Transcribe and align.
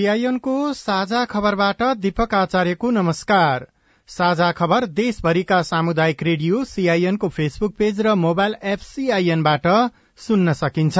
सीआईएनको 0.00 0.72
साझा 0.72 1.24
खबरबाट 1.24 1.82
दीपक 1.96 2.34
आचार्यको 2.34 2.90
नमस्कार। 2.90 3.66
साझा 4.08 4.50
खबर 4.52 4.86
देशभरिका 4.86 5.60
सामुदायिक 5.62 6.22
रेडियो 6.22 6.62
सीआईएनको 6.64 7.28
फेसबुक 7.28 7.74
पेज 7.78 8.00
र 8.00 8.14
मोबाइल 8.14 8.54
एप 8.64 8.78
सीआईएनबाट 8.78 9.66
सुन्न 10.18 10.52
सकिन्छ। 10.52 10.98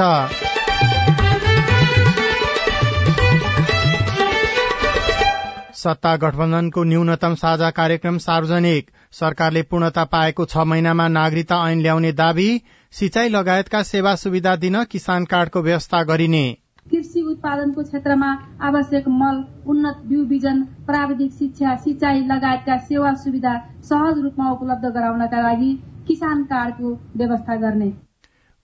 सत्ता 5.75 6.15
गठबन्धनको 6.17 6.83
न्यूनतम 6.83 7.35
साझा 7.35 7.69
कार्यक्रम 7.71 8.17
सार्वजनिक। 8.17 8.91
सरकारले 9.11 9.61
पूर्णता 9.63 10.03
पाएको 10.05 10.45
छ 10.45 10.57
महिनामा 10.67 11.07
नागरिकता 11.09 11.63
ऐन 11.69 11.81
ल्याउने 11.81 12.11
दावी। 12.13 12.49
सिंचाई 12.93 13.29
लगायतका 13.29 13.83
सेवा 13.83 14.15
सुविधा 14.15 14.55
दिन 14.55 14.83
किसान 14.83 15.25
कार्डको 15.25 15.61
व्यवस्था 15.61 16.03
गरिने। 16.03 16.60
कृषि 16.85 17.21
उत्पादनको 17.21 17.83
क्षेत्रमा 17.83 18.29
आवश्यक 18.61 19.07
मल 19.07 19.43
उन्नत 19.67 20.01
बिउ 20.05 20.25
बिजन 20.25 20.61
प्राविधिक 20.87 21.31
शिक्षा 21.31 21.75
सिंचाई 21.75 22.21
लगायतका 22.25 22.77
सेवा 22.77 23.13
सुविधा 23.13 23.53
सहज 23.83 24.19
रूपमा 24.19 24.51
उपलब्ध 24.51 24.85
गराउनका 24.95 25.41
लागि 25.41 25.71
किसान 26.07 26.43
कार्डको 26.43 26.93
व्यवस्था 27.17 27.55
गर्ने। 27.55 27.91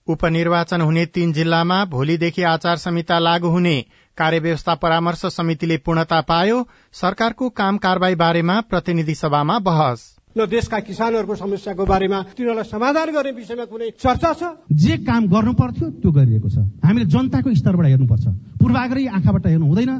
उपनिर्वाचन 0.08 0.82
हुने 0.82 1.06
तीन 1.06 1.34
जिल्लामा 1.34 1.84
भोलिदेखि 1.86 2.44
आचार 2.44 2.76
संहिता 2.78 3.20
लागू 3.20 3.48
हुने 3.48 3.76
कार्यव्यवस्था 4.18 4.76
परामर्श 4.76 5.26
समितिले 5.26 5.78
पूर्णता 5.78 6.22
पायो। 6.22 6.68
सरकारको 6.92 7.50
काम 7.50 7.78
कारवाही 7.78 8.16
बारेमा 8.16 8.60
प्रतिनिधि 8.62 9.16
सभामा 9.16 9.60
बहस। 9.60 10.06
न 10.38 10.46
देशका 10.46 10.80
किसानहरूको 10.80 11.36
समस्याको 11.36 11.86
बारेमा 11.86 12.20
तिनीहरूलाई 12.38 12.70
समाधान 12.70 13.08
गर्ने 13.12 13.32
विषयमा 13.34 13.66
कुनै 13.66 13.90
चर्चा 13.98 14.32
छ? 14.34 14.42
जे 14.72 14.98
काम 15.04 15.28
गर्नु 15.28 15.54
पर्थ्यो 15.54 15.86
त्यो 16.02 16.12
गरिएको 16.12 16.50
छ। 16.50 16.58
हामीले 16.86 17.06
जनताको 17.10 17.54
स्तरबाट 17.54 17.86
हेर्नुपर्छ। 17.88 18.26
पूर्वाग्रही 18.62 19.08
आँखाबाट 19.18 19.48
हेर्नु 19.48 19.66
हुँदैन। 19.66 19.92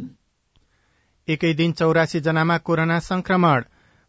एकै 1.28 1.54
दिन 1.54 1.72
चौरासी 1.74 2.20
जनामा 2.22 2.58
कोरोना 2.64 3.00
संक्रमण 3.04 3.64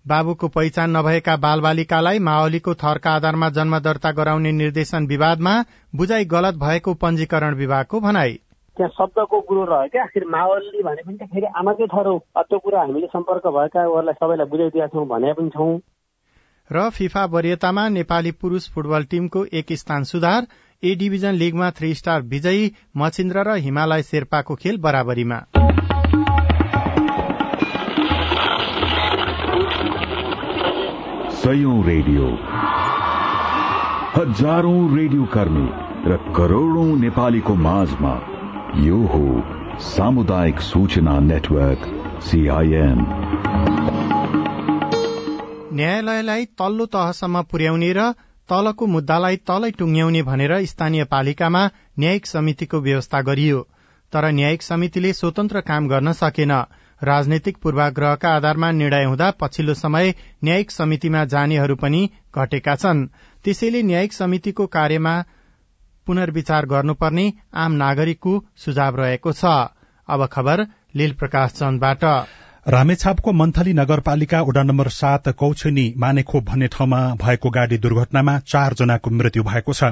बाबुको 0.04 0.48
पहिचान 0.48 0.96
नभएका 0.96 1.34
बालबालिकालाई 1.36 2.18
माओलीको 2.18 2.74
थरका 2.74 3.10
आधारमा 3.10 3.48
जन्म 3.50 3.78
दर्ता 3.78 4.10
गराउने 4.12 4.52
निर्देशन 4.52 5.06
विवादमा 5.06 5.54
बुझाइ 5.94 6.24
गलत 6.24 6.54
भएको 6.54 6.94
पञ्जीकरण 6.94 7.54
विभागको 7.54 8.00
भनाई। 8.00 8.32
त्यहाँ 8.76 8.90
शब्दको 8.90 9.40
कुरो 9.40 9.64
रह्यो 9.64 9.88
क्या। 9.92 10.02
आखिर 10.02 10.24
माओली 10.30 10.82
भने 10.82 11.02
पनि 11.02 11.16
त 11.18 11.26
फेरि 11.28 11.46
आमाकै 11.58 11.86
थर 11.90 12.06
हो। 12.06 12.18
त्यो 12.38 12.58
कुरा 12.58 12.80
हामीले 12.80 13.06
सम्पर्क 13.10 13.46
भएकाहरूलाई 13.50 14.14
सबैलाई 14.14 14.46
बुझाइदिएका 14.48 14.86
छौँ 14.86 15.06
भने 15.08 15.32
पनि 15.34 15.50
छौँ। 15.50 15.72
र 16.72 16.90
फिफा 16.90 17.24
वरियतामा 17.24 17.88
नेपाली 17.88 18.30
पुरूष 18.30 18.70
फुटबल 18.70 19.04
टीमको 19.04 19.44
एक 19.52 19.72
स्थान 19.72 20.04
सुधार 20.04 20.46
ए 20.84 20.94
डिभिजन 20.94 21.32
लीगमा 21.32 21.70
थ्री 21.70 21.94
स्टार 21.94 22.22
विजयी 22.22 22.72
मचिन्द्र 22.96 23.42
र 23.42 23.56
हिमालय 23.56 24.02
शेर्पाको 24.02 24.54
खेल 24.54 24.78
बराबरीमा। 24.78 25.42
रेडियो। 31.82 32.24
हजारौं 34.16 34.96
रेडियो 34.96 35.24
कर्मी 35.24 35.68
र 36.10 36.16
करोड़ौं 36.36 36.96
नेपालीको 36.98 37.54
माझमा 37.54 38.12
यो 38.76 38.96
हो 38.96 39.42
सामुदायिक 39.78 40.60
सूचना 40.60 41.20
नेटवर्क 41.20 41.86
सीआईएन 42.22 43.00
न्यायालयलाई 45.78 46.44
तल्लो 46.60 46.86
तहसम्म 46.94 47.42
पुर्याउने 47.50 47.92
र 47.98 48.08
तलको 48.48 48.86
मुद्दालाई 48.94 49.36
तलै 49.48 49.70
टुङ्ग्याउने 49.78 50.22
भनेर 50.28 50.52
स्थानीय 50.70 51.04
पालिकामा 51.12 51.62
न्यायिक 51.98 52.26
समितिको 52.26 52.80
व्यवस्था 52.86 53.20
गरियो। 53.28 53.60
तर 54.12 54.24
न्यायिक 54.32 54.62
समितिले 54.62 55.12
स्वतन्त्र 55.12 55.60
काम 55.70 55.88
गर्न 55.88 56.12
सकेन। 56.20 56.52
राजनैतिक 57.00 57.56
पूर्वाग्रहका 57.62 58.30
आधारमा 58.36 58.70
निर्णय 58.72 59.04
हुँदा 59.04 59.30
पछिल्लो 59.40 59.74
समय 59.74 60.14
न्यायिक 60.44 60.70
समितिमा 60.70 61.24
जानेहरू 61.34 61.76
पनि 61.82 62.00
घटेका 62.34 62.74
छन्। 62.74 63.06
त्यसैले 63.44 63.82
न्यायिक 63.82 64.12
समितिको 64.12 64.66
कार्यमा 64.66 65.14
पुनर्विचार 66.06 66.66
गर्नुपर्ने 66.66 67.26
आम 67.54 67.72
नागरिकको 67.82 68.32
सुझाव 68.56 68.96
रहेको 68.96 69.32
छ। 69.32 69.44
अब 70.08 70.26
खबर 70.32 70.64
चन्दबाट 70.96 72.04
रामेछापको 72.68 73.32
मन्थली 73.32 73.72
नगरपालिका 73.72 74.40
वडा 74.42 74.62
नम्बर 74.62 74.88
सात 74.90 75.28
कौछनी 75.34 75.84
मानेखोप 75.96 76.44
भन्ने 76.44 76.66
ठाउँमा 76.68 76.98
भएको 77.14 77.50
गाड़ी 77.50 77.76
दुर्घटनामा 77.78 78.38
चार 78.46 78.74
जनाको 78.74 79.10
मृत्यु 79.10 79.42
भएको 79.42 79.72
छ। 79.72 79.84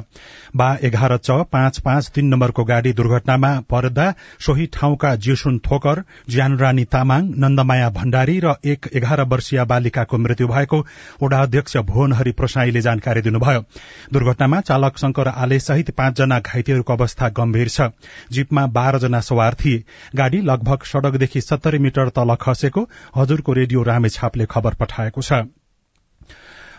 बा 0.56 0.66
एघार 0.84 1.16
च 1.18 1.30
पाँच 1.52 1.78
पाँच 1.80 2.10
तीन 2.14 2.26
नम्बरको 2.28 2.64
गाड़ी 2.64 2.92
दुर्घटनामा 2.92 3.52
पर्दा 3.70 4.12
सोही 4.40 4.66
ठाउँका 4.72 5.14
जिसुन 5.18 5.58
थोकर 5.66 6.02
ज्यानरानी 6.30 6.84
तामाङ 6.86 7.30
नन्दमाया 7.38 7.88
भण्डारी 7.90 8.38
र 8.44 8.54
एक 8.66 8.90
एघार 8.92 9.22
वर्षीय 9.24 9.64
बालिकाको 9.64 10.18
मृत्यु 10.18 10.48
भएको 10.48 10.80
वडा 11.22 11.40
अध्यक्ष 11.42 11.76
भुवनहरि 11.86 12.32
प्रसाईले 12.32 12.80
जानकारी 12.80 13.22
दिनुभयो। 13.22 13.64
दुर्घटनामा 14.12 14.60
चालक 14.62 14.98
शंकर 14.98 15.28
आले 15.28 15.60
सहित 15.60 15.94
पाँचजना 15.96 16.40
घाइतेहरूको 16.40 16.92
अवस्था 16.92 17.28
गम्भीर 17.40 17.68
छ। 17.68 17.88
जीपमा 18.32 18.66
बाह्रजना 18.76 19.20
सवार 19.22 19.54
थिए। 19.54 19.82
गाड़ी 20.16 20.40
लगभग 20.44 20.84
सड़कदेखि 20.84 21.40
सत्तरी 21.40 21.78
मिटर 21.78 22.08
तल 22.12 22.34
खसे 22.40 22.64
बसेको 22.66 22.82
हजुरको 23.16 23.52
रेडियो 23.52 23.82
रामेछापले 23.84 24.46
खबर 24.50 24.74
पठाएको 24.74 25.22
छ। 25.22 25.42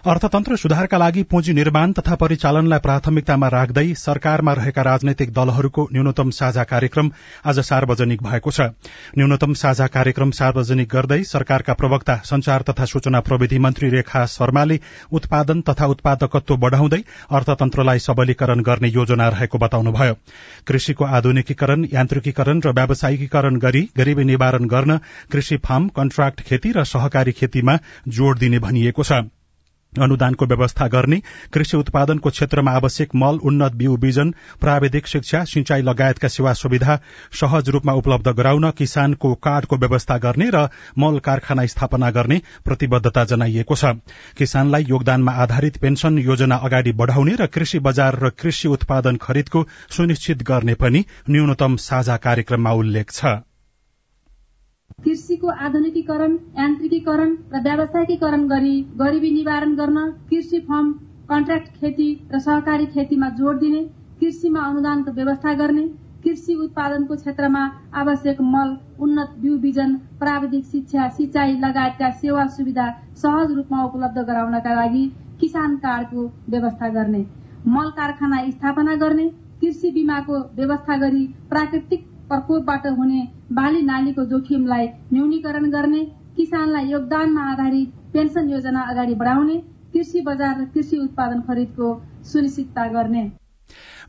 अर्थतन्त्र 0.08 0.56
सुधारका 0.56 0.98
लागि 0.98 1.22
पुँजी 1.24 1.54
निर्माण 1.54 1.92
तथा 1.94 2.16
परिचालनलाई 2.16 2.80
प्राथमिकतामा 2.80 3.48
राख्दै 3.48 3.84
सरकारमा 3.94 4.54
रहेका 4.54 4.82
राजनैतिक 4.82 5.34
दलहरूको 5.34 5.84
न्यूनतम 5.94 6.30
साझा 6.32 6.64
कार्यक्रम 6.64 7.10
आज 7.46 7.60
सार्वजनिक 7.60 8.24
भएको 8.24 8.52
छ। 8.52 8.68
न्यूनतम 9.18 9.54
साझा 9.54 9.88
कार्यक्रम 9.90 10.32
सार्वजनिक 10.32 10.90
गर्दै 10.90 11.22
सरकारका 11.26 11.74
प्रवक्ता 11.74 12.16
संचार 12.24 12.62
तथा 12.70 12.86
सूचना 12.86 13.20
प्रविधि 13.20 13.60
मन्त्री 13.60 13.90
रेखा 13.90 14.26
शर्माले 14.28 14.80
उत्पादन 15.12 15.62
तथा 15.68 15.86
उत्पादकत्व 15.88 16.56
बढ़ाउँदै 16.58 17.04
अर्थतन्त्रलाई 17.32 18.00
सबलीकरण 18.00 18.62
गर्ने 18.64 18.88
योजना 18.90 19.28
रहेको 19.30 19.58
बताउनुभयो। 19.60 20.14
कृषिको 20.68 21.06
आधुनिकीकरण 21.18 21.88
यान्त्रिकीकरण 21.94 22.62
र 22.62 22.72
व्यावसायिकीकरण 22.74 23.60
गरी 23.60 23.88
गरीबी 23.98 24.24
निवारण 24.24 24.68
गर्न 24.68 25.00
कृषि 25.32 25.58
फार्म 25.66 25.88
कन्ट्राक्ट 25.98 26.48
खेती 26.48 26.72
र 26.72 26.84
सहकारी 26.88 27.32
खेतीमा 27.34 27.78
जोड़ 28.10 28.38
दिने 28.40 28.60
भनिएको 28.62 29.04
छ। 29.04 29.28
अनुदानको 29.98 30.46
व्यवस्था 30.46 30.88
गर्ने 30.88 31.22
कृषि 31.54 31.78
उत्पादनको 31.78 32.30
क्षेत्रमा 32.30 32.72
आवश्यक 32.72 33.16
मल 33.16 33.40
उन्नत 33.44 33.74
बिउ 33.74 33.98
बिजन 33.98 34.34
प्राविधिक 34.62 35.08
शिक्षा 35.08 35.44
सिंचाई 35.44 35.82
लगायतका 35.82 36.28
सेवा 36.28 36.54
सुविधा 36.54 37.00
सहज 37.42 37.70
रूपमा 37.70 37.94
उपलब्ध 37.94 38.28
गराउन 38.32 38.70
किसानको 38.72 39.34
कार्डको 39.44 39.78
व्यवस्था 39.78 40.18
गर्ने 40.18 40.50
र 40.50 40.68
मल 40.98 41.20
कारखाना 41.20 41.66
स्थापना 41.66 42.12
गर्ने 42.12 42.42
प्रतिबद्धता 42.66 43.24
जनाइएको 43.26 43.76
छ। 43.76 43.94
किसानलाई 44.38 44.86
योगदानमा 44.90 45.32
आधारित 45.44 45.78
पेन्सन 45.78 46.18
योजना 46.20 46.56
अगाडि 46.56 46.92
बढ़ाउने 46.94 47.36
र 47.36 47.48
कृषि 47.48 47.80
बजार 47.80 48.20
र 48.20 48.30
कृषि 48.40 48.68
उत्पादन 48.68 49.18
खरिदको 49.18 49.66
सुनिश्चित 49.98 50.44
गर्ने 50.44 50.74
पनि 50.76 51.06
न्यूनतम 51.30 51.76
साझा 51.82 52.18
कार्यक्रममा 52.18 52.72
उल्लेख 52.72 53.12
छ। 53.12 53.38
कृषिको 55.06 55.48
आधुनिकीकरण 55.66 56.32
यान्त्रिकीकरण 56.58 57.34
र 57.52 57.60
व्यावसायिकीकरण 57.64 58.42
गरी 58.48 58.72
गरिबी 58.98 59.30
निवारण 59.32 59.76
गर्न 59.76 60.00
कृषि 60.30 60.60
फर्म 60.62 60.92
कन्ट्राक्ट 61.30 61.68
खेती 61.76 62.08
र 62.32 62.40
सहकारी 62.40 62.86
खेतीमा 62.96 63.30
जोड़ 63.38 63.56
दिने 63.58 63.82
कृषिमा 64.22 64.62
अनुदानको 64.64 65.12
व्यवस्था 65.14 65.54
गर्ने 65.62 65.84
कृषि 66.24 66.56
उत्पादनको 66.66 67.16
क्षेत्रमा 67.18 67.62
आवश्यक 68.02 68.42
मल 68.48 68.76
उन्नत 69.00 69.38
बिउ 69.38 69.58
बिजन 69.60 69.96
प्राविधिक 70.20 70.66
शिक्षा 70.66 71.08
सिंचाई 71.18 71.56
लगायतका 71.60 72.10
सेवा 72.18 72.46
सुविधा 72.58 72.90
सहज 73.24 73.54
रूपमा 73.54 73.84
उपलब्ध 73.84 74.26
गराउनका 74.32 74.76
लागि 74.82 75.06
किसान 75.40 75.78
कार्डको 75.86 76.28
व्यवस्था 76.50 76.90
गर्ने 77.00 77.26
मल 77.72 77.90
कारखाना 77.96 78.44
स्थापना 78.50 78.96
गर्ने 79.06 79.30
कृषि 79.62 79.92
बीमाको 79.94 80.44
व्यवस्था 80.56 80.98
गरी 80.98 81.26
प्राकृतिक 81.50 82.06
प्रकोपबाट 82.30 82.88
हुने 82.98 83.22
बाली 83.54 83.82
नालीको 83.82 84.26
जोखिमलाई 84.26 84.88
न्यूनीकरण 85.14 85.70
गर्ने 85.72 86.04
किसानलाई 86.36 86.92
योगदानमा 86.92 87.44
आधारित 87.52 87.94
पेन्सन 88.14 88.50
योजना 88.50 88.82
अगाडि 88.92 89.16
बढाउने 89.16 89.58
कृषि 89.94 90.22
बजार 90.22 90.62
र 90.62 90.66
कृषि 90.74 90.98
उत्पादन 91.00 91.42
खरिदको 91.42 91.94
सुनिश्चितता 92.32 92.88
गर्ने। 92.94 93.24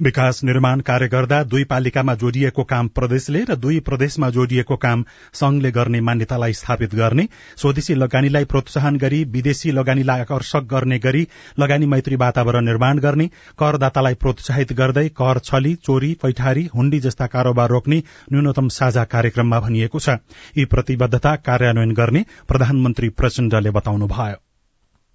विकास 0.02 0.42
निर्माण 0.44 0.80
कार्य 0.80 1.08
गर्दा 1.08 1.42
दुई 1.44 1.64
पालिकामा 1.64 2.14
जोडिएको 2.14 2.64
काम 2.64 2.88
प्रदेशले 2.88 3.44
र 3.50 3.56
दुई 3.56 3.78
प्रदेशमा 3.80 4.30
जोडिएको 4.30 4.76
काम 4.76 5.04
संघले 5.34 5.70
गर्ने 5.70 6.00
मान्यतालाई 6.00 6.52
स्थापित 6.52 6.94
गर्ने 6.94 7.26
स्वदेशी 7.56 7.94
लगानीलाई 7.94 8.44
प्रोत्साहन 8.44 8.96
गरी 8.96 9.22
विदेशी 9.34 9.70
लगानीलाई 9.70 10.20
आकर्षक 10.20 10.68
गर्ने 10.70 10.98
गरी 10.98 11.26
लगानी 11.60 11.86
मैत्री 11.86 12.16
वातावरण 12.16 12.64
निर्माण 12.64 12.98
गर्ने 12.98 13.26
करदातालाई 13.58 14.14
प्रोत्साहित 14.14 14.72
गर्दै 14.72 15.08
कर 15.22 15.38
छली 15.44 15.74
चोरी 15.84 16.12
पैठारी 16.22 16.68
हुण्डी 16.74 17.00
जस्ता 17.00 17.26
कारोबार 17.26 17.68
रोक्ने 17.70 18.02
न्यूनतम 18.32 18.68
साझा 18.78 19.04
कार्यक्रममा 19.14 19.60
भनिएको 19.60 19.98
छ। 20.00 20.18
यी 20.58 20.64
प्रतिबद्धता 20.74 21.36
कार्यान्वयन 21.46 21.94
गर्ने 21.94 22.24
प्रधानमन्त्री 22.48 23.08
प्रचण्डले 23.22 23.70
बताउनुभयो। 23.70 24.47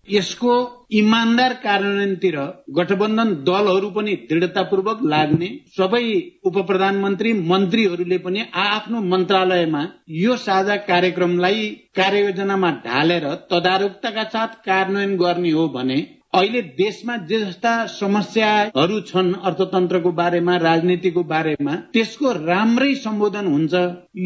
यसको 0.07 0.53
इमान्दार 0.91 1.53
कार्यान्वयनतिर 1.63 2.35
गठबन्धन 2.77 3.29
दलहरू 3.49 3.89
पनि 3.89 4.13
दृढतापूर्वक 4.29 5.03
लाग्ने 5.11 5.47
सबै 5.77 6.01
उप 6.45 6.57
प्रधानमन्त्री 6.67 7.31
मन्त्रीहरूले 7.51 8.17
पनि 8.25 8.43
आफ्नो 8.63 9.01
मन्त्रालयमा 9.13 9.83
यो 10.23 10.35
साझा 10.45 10.75
कार्यक्रमलाई 10.89 11.69
कार्ययोजनामा 11.99 12.71
ढालेर 12.85 13.27
तदारुकताका 13.53 14.23
साथ 14.33 14.59
कार्यान्वयन 14.65 15.15
गर्ने 15.17 15.51
हो 15.51 15.67
भने 15.77 15.99
अहिले 16.35 16.61
देशमा 16.77 17.15
जे 17.29 17.39
जस्ता 17.39 17.71
समस्याहरू 17.93 18.99
छन् 19.09 19.33
अर्थतन्त्रको 19.49 20.11
बारेमा 20.19 20.55
राजनीतिको 20.63 21.23
बारेमा 21.31 21.75
त्यसको 21.93 22.31
राम्रै 22.47 22.93
सम्बोधन 23.03 23.47
हुन्छ। 23.47 23.73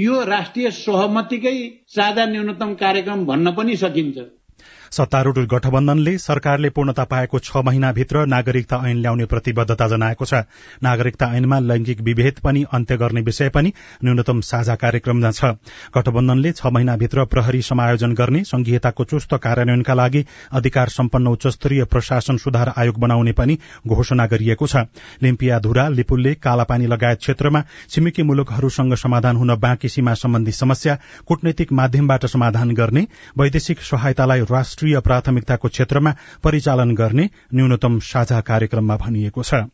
यो 0.03 0.23
राष्ट्रिय 0.29 0.71
सहमतिकै 0.77 1.55
साझा 1.95 2.25
न्यूनतम 2.25 2.73
कार्यक्रम 2.83 3.25
भन्न 3.25 3.51
पनि 3.57 3.75
सकिन्छ। 3.83 4.27
सत्तारूढ़ 4.91 5.37
गठबन्धनले 5.47 6.17
सरकारले 6.17 6.69
पूर्णता 6.69 7.03
पाएको 7.03 7.39
छ 7.39 7.57
महिनाभित्र 7.65 8.25
नागरिकता 8.25 8.77
ऐन 8.87 8.97
ल्याउने 8.97 9.25
प्रतिबद्धता 9.25 9.87
जनाएको 9.87 10.25
छ। 10.25 10.33
नागरिकता 10.83 11.25
ऐनमा 11.35 11.59
लैंगिक 11.59 12.01
विभेद 12.01 12.39
पनि 12.43 12.63
अन्त्य 12.73 12.97
गर्ने 12.97 13.21
विषय 13.21 13.49
पनि 13.49 13.73
न्यूनतम 14.03 14.41
साझा 14.41 14.75
कार्यक्रममा 14.75 15.31
छ। 15.31 15.51
गठबन्धनले 15.97 16.51
छ 16.51 16.65
महिनाभित्र 16.67 17.25
प्रहरी 17.25 17.61
समायोजन 17.61 18.13
गर्ने 18.13 18.43
संघीयताको 18.43 19.03
चुस्त 19.03 19.33
कार्यान्वयनका 19.43 19.93
लागि 19.93 20.25
अधिकार 20.51 20.89
सम्पन्न 20.89 21.27
उच्चस्तरीय 21.27 21.83
प्रशासन 21.85 22.37
सुधार 22.37 22.73
आयोग 22.77 22.99
बनाउने 22.99 23.31
पनि 23.31 23.57
घोषणा 23.87 24.25
गरिएको 24.27 24.67
छ। 24.67 24.85
लिम्पियाधुरा 25.21 25.87
लिपुल्ले 25.89 26.33
कालापानी 26.37 26.87
लगायत 26.87 27.19
क्षेत्रमा 27.19 27.63
छिमेकी 27.89 28.23
मुलुकहरूसँग 28.23 28.95
समाधान 28.95 29.35
हुन 29.35 29.55
बाँकी 29.57 29.89
सीमा 29.89 30.13
सम्बन्धी 30.13 30.51
समस्या 30.53 30.97
कूटनैतिक 31.27 31.71
माध्यमबाट 31.73 32.25
समाधान 32.27 32.71
गर्ने 32.71 33.07
वैदेशिक 33.37 33.81
सहायतालाई 33.81 34.41
राष्ट्र 34.51 34.76
राष्ट्रिय 34.77 34.99
प्राथमिकताको 34.99 35.67
क्षेत्रमा 35.67 36.11
परिचालन 36.43 36.93
गर्ने 36.95 37.23
न्यूनतम 37.53 37.97
साझा 37.99 38.39
कार्यक्रममा 38.41 38.95
भनिएको 38.97 39.43
छ। 39.43 39.65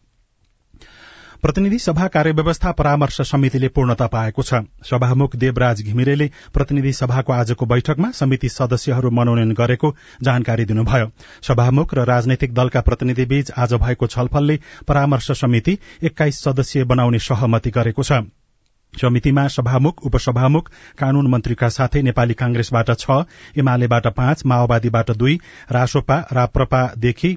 प्रतिनिधि 1.44 1.80
सभा 1.80 2.08
कार्यव्यवस्था 2.08 2.72
परामर्श 2.72 3.20
समितिले 3.22 3.68
पूर्णता 3.68 4.08
पाएको 4.08 4.42
छ। 4.42 4.64
सभामुख 4.82 5.36
देवराज 5.36 5.82
घिमिरेले 5.84 6.30
प्रतिनिधि 6.54 6.94
सभाको 6.94 7.34
आजको 7.34 7.66
बैठकमा 7.66 8.12
समिति 8.12 8.50
सदस्यहरू 8.50 9.12
मनोनयन 9.12 9.52
गरेको 9.52 9.96
जानकारी 10.24 10.66
दिनुभयो। 10.66 11.12
सभामुख 11.44 11.94
र 11.94 12.06
राजनैतिक 12.06 12.54
दलका 12.54 12.82
प्रतिनिधिबीच 12.82 13.52
आज 13.58 13.74
भएको 13.84 14.08
छलफलले 14.08 14.60
परामर्श 14.88 15.32
समिति 15.36 15.78
एक्काइस 16.04 16.42
सदस्यीय 16.44 16.84
बनाउने 16.86 17.20
सहमति 17.20 17.72
गरेको 17.72 18.04
छ। 18.04 18.24
समितिमा 19.02 19.48
सभामुख 19.48 20.06
उपसभामुख 20.06 20.70
कानून 20.98 21.28
मन्त्रीका 21.28 21.70
साथै 21.70 22.02
नेपाली 22.02 22.34
कांग्रेसबाट 22.34 22.92
छ 22.98 23.18
एमालेबाट 23.58 24.08
पाँच 24.16 24.46
माओवादीबाट 24.46 25.12
दुई 25.18 25.38
रासोपा 25.72 26.20
राप्रपादेखि 26.32 27.36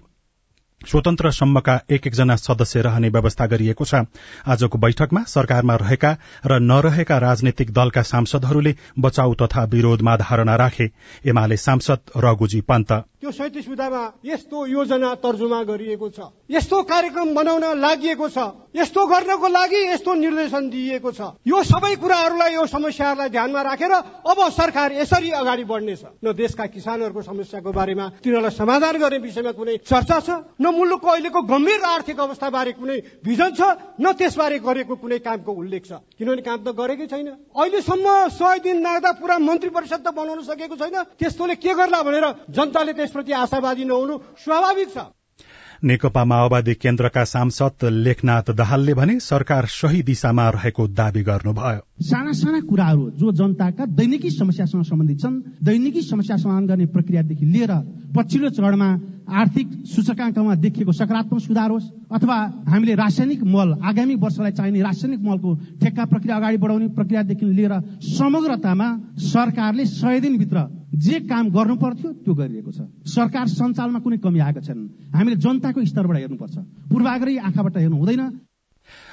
स्वतन्त्रसम्मका 0.86 1.74
एक 1.90 2.06
एकजना 2.06 2.36
सदस्य 2.36 2.80
रहने 2.82 3.08
व्यवस्था 3.08 3.46
गरिएको 3.46 3.84
छ। 3.84 4.06
आजको 4.46 4.78
बैठकमा 4.78 5.22
सरकारमा 5.26 5.74
रहेका 5.76 6.10
र 6.46 6.58
नरहेका 6.60 7.18
राजनैतिक 7.18 7.70
दलका 7.72 8.02
सांसदहरूले 8.04 8.74
बचाउ 8.98 9.34
तथा 9.34 9.64
विरोधमा 9.66 10.16
धारणा 10.16 10.56
राखे। 10.56 10.90
एमाले 11.26 11.56
सांसद 11.56 12.16
रघुजी 12.16 12.60
पन्त। 12.60 12.92
त्यो 13.16 13.30
सैतिस 13.32 13.68
विधामा 13.68 14.02
यस्तो 14.24 14.66
योजना 14.66 15.14
तर्जुमा 15.16 15.62
गरिएको 15.62 16.08
छ। 16.10 16.20
यस्तो 16.50 16.82
कार्यक्रम 16.82 17.34
बनाउन 17.34 17.64
लागि 17.80 18.14
यस्तो 18.76 19.06
गर्नको 19.06 19.48
लागि 19.48 19.80
यस्तो 19.88 20.14
निर्देशन 20.14 20.68
दिइएको 20.68 21.10
छ। 21.10 21.20
यो 21.42 21.62
सबै 21.64 21.94
कुराहरूलाई 21.96 22.54
यो 22.54 22.66
समस्याहरूलाई 22.66 23.28
ध्यानमा 23.28 23.62
राखेर 23.62 23.92
अब 24.22 24.38
सरकार 24.52 24.92
यसरी 24.92 25.30
अगाडि 25.32 25.64
बढ्नेछ। 25.64 26.02
न 26.22 26.32
देशका 26.36 26.66
किसानहरूको 26.66 27.22
समस्याको 27.22 27.72
बारेमा 27.72 28.08
तिनीहरूलाई 28.20 28.52
समाधान 28.52 28.96
गर्ने 29.00 29.18
विषयमा 29.18 29.52
कुनै 29.56 29.76
चर्चा 29.80 30.20
छ 30.20 30.28
न 30.60 30.75
मुलुकको 30.76 31.08
अहिलेको 31.08 31.40
गम्भीर 31.42 31.82
आर्थिक 31.86 32.20
अवस्था 32.20 32.50
बारे 32.50 32.72
कुनै 32.76 32.96
भिजन 33.24 33.50
छ? 33.50 33.60
न 34.00 34.12
त्यसबारे 34.12 34.58
गरेको 34.60 34.94
कुनै 34.96 35.18
कामको 35.18 35.52
उल्लेख 35.52 35.82
छ। 35.84 35.92
किनभने 36.18 36.42
काम 36.44 36.58
त 36.62 36.68
गरेकै 36.76 37.06
छैन। 37.08 37.28
अहिलेसम्म 37.50 38.06
सय 38.36 38.58
दिन 38.60 38.76
नाग्दा 38.84 39.10
पुरा 39.18 39.36
मन्त्री 39.40 39.70
परिषद 39.72 40.00
त 40.00 40.08
बनाउन 40.12 40.40
सकेको 40.44 40.76
छैन। 40.76 40.96
त्यस्तोले 41.18 41.54
के 41.56 41.72
गर्ला 41.74 42.02
भनेर 42.02 42.26
जनताले 42.50 42.92
त्यसप्रति 42.92 43.32
आशावादी 43.34 43.84
नहुनु 43.84 44.14
स्वाभाविक 44.44 44.88
छ। 44.94 44.98
नेकपा 45.76 46.24
माओवादी 46.24 46.74
केन्द्रका 46.74 47.24
सांसद 47.26 47.84
लेखनाथ 47.84 48.50
दाहालले 48.56 48.94
भने 48.96 49.18
सरकार 49.20 49.66
सही 49.68 50.00
दिशामा 50.02 50.48
रहेको 50.50 50.86
दावी 50.88 51.22
गर्नुभयो। 51.22 51.80
साना 52.00 52.32
साना 52.32 52.60
कुराहरू 52.64 53.10
जो 53.20 53.32
जनताका 53.32 53.84
दैनिकी 53.84 54.30
समस्यासँग 54.30 54.84
सम्बन्धित 54.88 55.20
छन् 55.20 55.36
दैनिकी 55.60 56.02
समस्या 56.02 56.36
समाधान 56.36 56.66
गर्ने 56.66 56.86
प्रक्रियादेखि 56.86 57.44
लिएर 57.44 57.72
पछिल्लो 58.16 58.50
चरणमा 58.56 58.88
आर्थिक 59.26 59.68
सूचकाङ्कमा 59.90 60.54
देखिएको 60.54 60.92
सकारात्मक 60.92 61.40
सुधार 61.40 61.70
होस् 61.70 61.90
अथवा 62.14 62.36
हामीले 62.70 62.94
रासायनिक 62.94 63.42
मल 63.42 63.72
आगामी 63.82 64.14
वर्षलाई 64.14 64.52
चाहिने 64.52 64.82
रासायनिक 64.82 65.20
मलको 65.20 65.54
ठेक्का 65.82 66.04
प्रक्रिया 66.04 66.36
अगाडि 66.36 66.56
बढाउने 66.56 66.88
प्रक्रियादेखि 66.94 67.46
लिएर 67.46 67.74
समग्रतामा 68.14 68.88
सरकारले 69.18 69.84
सय 69.84 70.20
दिनभित्र 70.20 70.58
जे 70.94 71.20
काम 71.26 71.50
गर्नु 71.50 71.76
पर्थ्यो 71.76 72.12
त्यो 72.24 72.34
गरिएको 72.34 72.70
छ। 72.72 72.80
सरकार 73.04 73.46
सञ्चालनमा 73.48 73.98
कुनै 74.00 74.16
कमी 74.16 74.38
आएका 74.38 74.60
छैनन्। 74.62 75.12
हामीले 75.12 75.36
जनताको 75.36 75.84
स्तरबाट 75.84 76.16
हेर्नुपर्छ। 76.16 76.56
पूर्वाग्रही 76.88 77.36
आँखाबाट 77.36 77.76
हेर्नु 77.76 77.96
हुँदैन। 77.96 78.22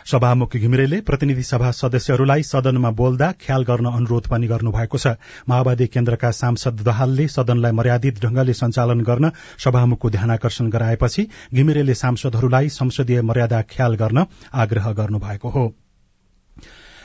सभामुख 0.06 0.56
घिमिरेले 0.58 1.00
प्रतिनिधि 1.02 1.44
सभा 1.44 1.72
सदस्यहरूलाई 1.72 2.44
सदनमा 2.44 2.92
बोल्दा 2.92 3.32
ख्याल 3.42 3.64
गर्न 3.64 3.86
अनुरोध 3.92 4.28
पनि 4.28 4.48
गर्नुभएको 4.48 4.98
छ। 4.98 5.16
माओवादी 5.50 5.88
केन्द्रका 5.88 6.32
सांसद 6.32 6.82
दहालले 6.82 7.28
सदनलाई 7.28 7.72
मर्यादित 7.72 8.24
ढंगले 8.26 8.54
सञ्चालन 8.54 9.02
गर्न 9.02 9.32
सभामुखको 9.60 10.10
ध्यानकर्षण 10.10 10.70
गराएपछि 10.70 11.28
घिमिरेले 11.54 11.94
सांसदहरूलाई 11.96 12.70
संसदीय 12.70 13.22
मर्यादा 13.22 13.62
ख्याल 13.62 13.96
गर्न 13.96 14.26
आग्रह 14.54 14.92
गर्नुभएको 14.94 15.50
हो। 15.50 15.83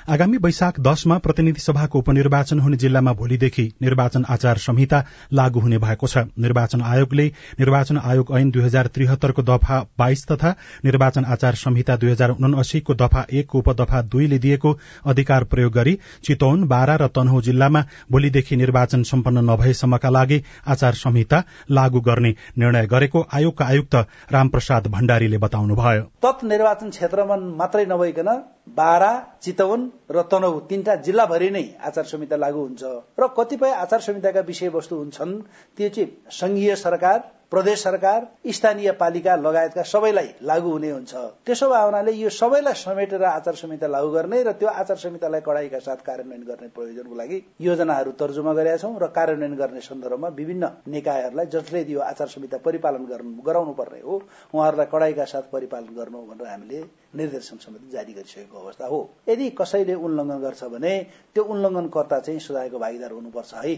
आगामी 0.08 0.36
वैशाख 0.36 0.78
दशमा 0.80 1.16
प्रतिनिधि 1.18 1.60
सभाको 1.60 1.98
उपनिर्वाचन 1.98 2.60
हुने 2.60 2.76
जिल्लामा 2.76 3.12
भोलिदेखि 3.12 3.64
निर्वाचन 3.82 4.24
आचार 4.30 4.58
संहिता 4.58 5.02
लागू 5.32 5.60
हुने 5.60 5.78
भएको 5.78 6.06
छ। 6.06 6.18
निर्वाचन 6.38 6.82
आयोगले 6.82 7.26
निर्वाचन 7.60 7.98
आयोग 8.02 8.32
ऐन 8.38 8.50
दुई 8.50 8.62
हजार 8.62 8.86
त्रिहत्तरको 8.88 9.42
दफा 9.42 9.80
बाइस 9.98 10.24
तथा 10.26 10.54
निर्वाचन 10.84 11.24
आचार 11.26 11.54
संहिता 11.56 11.96
दुई 11.96 12.10
हजार 12.10 12.30
उनासीको 12.30 12.94
दफा 12.94 13.26
एकको 13.32 13.58
उपदफा 13.58 14.00
दुईले 14.08 14.38
दिएको 14.38 14.72
अधिकार 15.06 15.44
प्रयोग 15.44 15.72
गरी 15.72 15.98
चितौन 16.24 16.64
बारा 16.68 16.96
र 16.96 17.08
तनहु 17.12 17.42
जिल्लामा 17.42 17.84
भोलिदेखि 18.10 18.56
निर्वाचन 18.56 19.02
सम्पन्न 19.12 19.44
नभएसम्मका 19.50 20.10
लागि 20.10 20.42
आचार 20.68 20.94
संहिता 21.04 21.42
लागू 21.72 22.00
गर्ने 22.00 22.34
निर्णय 22.58 22.86
गरेको 22.86 23.26
आयोगका 23.34 23.66
आयुक्त 23.66 23.94
रामप्रसाद 24.32 24.86
भण्डारीले 24.88 25.38
बताउनुभयो। 25.38 26.10
निर्वाचन 26.48 26.90
क्षेत्रमा 26.90 27.36
मात्रै 27.36 27.86
नभइकन 27.86 28.36
बारा 28.76 29.12
चितवन 29.42 29.88
र 30.10 30.22
तनहु 30.30 30.60
तीनटा 30.68 30.94
जिल्लाभरि 31.06 31.50
नै 31.50 31.64
आचार 31.80 32.04
संहिता 32.04 32.36
लागू 32.36 32.60
हुन्छ। 32.60 32.82
र 33.18 33.26
कतिपय 33.36 33.72
आचार 33.78 34.00
संहिताका 34.00 34.40
विषयवस्तु 34.50 34.96
हुन्छन् 34.96 35.34
त्यो 35.76 35.88
चाहिँ 35.88 36.08
संघीय 36.32 36.74
सरकार 36.76 37.18
प्रदेश 37.52 37.82
सरकार 37.82 38.26
स्थानीय 38.52 38.90
पालिका 38.92 39.34
लगायतका 39.36 39.82
सबैलाई 39.82 40.28
लागू 40.42 40.70
हुने 40.70 40.90
हुन्छ। 40.90 41.14
त्यसो 41.46 41.68
भए 41.68 41.84
हुनाले 41.84 42.12
यो 42.12 42.28
सबैलाई 42.30 42.74
समेटेर 42.76 43.22
आचार 43.24 43.54
संहिता 43.54 43.86
लागू 43.86 44.10
गर्ने 44.12 44.42
र 44.42 44.52
त्यो 44.52 44.68
आचार 44.68 44.96
संहितालाई 44.96 45.40
कडाईका 45.46 45.78
साथ 45.78 46.04
कार्यान्वयन 46.06 46.42
गर्ने 46.44 46.68
प्रयोजनको 46.76 47.14
लागि 47.14 47.42
योजनाहरू 47.60 48.12
तर्जुमा 48.20 48.52
गरेका 48.52 48.76
छौँ 48.76 48.98
र 49.00 49.06
कार्यान्वयन 49.16 49.54
गर्ने 49.56 49.80
सन्दर्भमा 49.80 50.28
विभिन्न 50.36 50.70
निकायहरूलाई 50.92 51.46
जसले 51.48 51.84
यो 51.88 52.00
आचार 52.02 52.28
संहिता 52.28 52.58
परिपालन 52.60 53.08
गराउनु 53.46 53.72
पर्ने 53.80 54.00
हो 54.04 54.22
उहाँहरूलाई 54.54 54.86
कडाईका 54.92 55.24
साथ 55.24 55.48
परिपालन 55.52 55.94
गर्नु 55.96 56.26
भनेर 56.28 56.48
हामीले 56.48 56.84
निर्देशन 57.16 57.56
समिति 57.64 57.90
जारी 57.92 58.12
गरिसकेको 58.12 58.58
अवस्था 58.58 58.86
हो। 58.86 59.08
यदि 59.28 59.50
कसैले 59.58 59.94
उल्लङ्घन 59.96 60.38
गर्छ 60.40 60.64
भने 60.74 60.96
त्यो 61.34 61.44
उल्लङ्घनकर्ता 61.44 62.18
चाहिँ 62.20 62.40
सुधारको 62.40 62.78
भागीदार 62.78 63.10
हुनुपर्छ 63.10 63.54
है। 63.54 63.76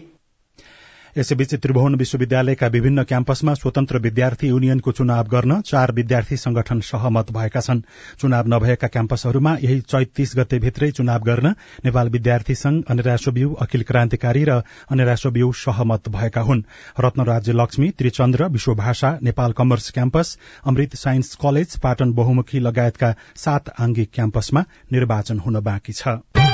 यसैबीच 1.17 1.53
त्रिभुवन 1.55 1.95
विश्वविद्यालयका 1.95 2.67
विभिन्न 2.67 3.03
क्याम्पसमा 3.03 3.53
स्वतन्त्र 3.53 3.97
विद्यार्थी 3.99 4.47
युनियनको 4.47 4.91
चुनाव 4.91 5.27
गर्न 5.27 5.59
चार 5.61 5.91
विद्यार्थी 5.91 6.37
संगठन 6.37 6.79
सहमत 6.81 7.31
भएका 7.31 7.59
छन्। 7.61 7.81
चुनाव 8.19 8.47
नभएका 8.47 8.87
क्याम्पसहरूमा 8.87 9.55
यही 9.63 9.79
चैतिस 9.83 10.35
गते 10.37 10.59
भित्रै 10.59 10.91
चुनाव 10.91 11.23
गर्न 11.23 11.53
नेपाल 11.85 12.09
विद्यार्थी 12.09 12.55
संघ 12.55 12.83
अनिराश्वव्यू 12.89 13.53
अखिल 13.61 13.83
क्रान्तिकारी 13.83 14.43
र 14.43 14.61
अनिराश्वव्यू 14.91 15.51
सहमत 15.57 16.09
भएका 16.09 16.41
हुन्। 16.41 16.63
Ratna 16.99 17.25
Rajya 17.25 17.53
Laxmi 17.53 17.89
Trichandra 17.91 18.47
Vishwabhasha 18.49 19.17
Nepal 19.23 19.51
commerce 19.51 19.91
campus 19.91 20.37
Amrit 20.65 20.95
science 20.95 21.35
college 21.35 21.77
Patan 21.79 22.13
बहुमुखी 22.13 22.59
लगायतका 22.59 23.13
सात 23.35 23.69
आंगिक 23.79 24.11
क्याम्पसमा 24.13 24.65
निर्वाचन 24.91 25.39
हुन 25.39 25.59
बाँकी 25.61 25.93
छ। 25.93 26.50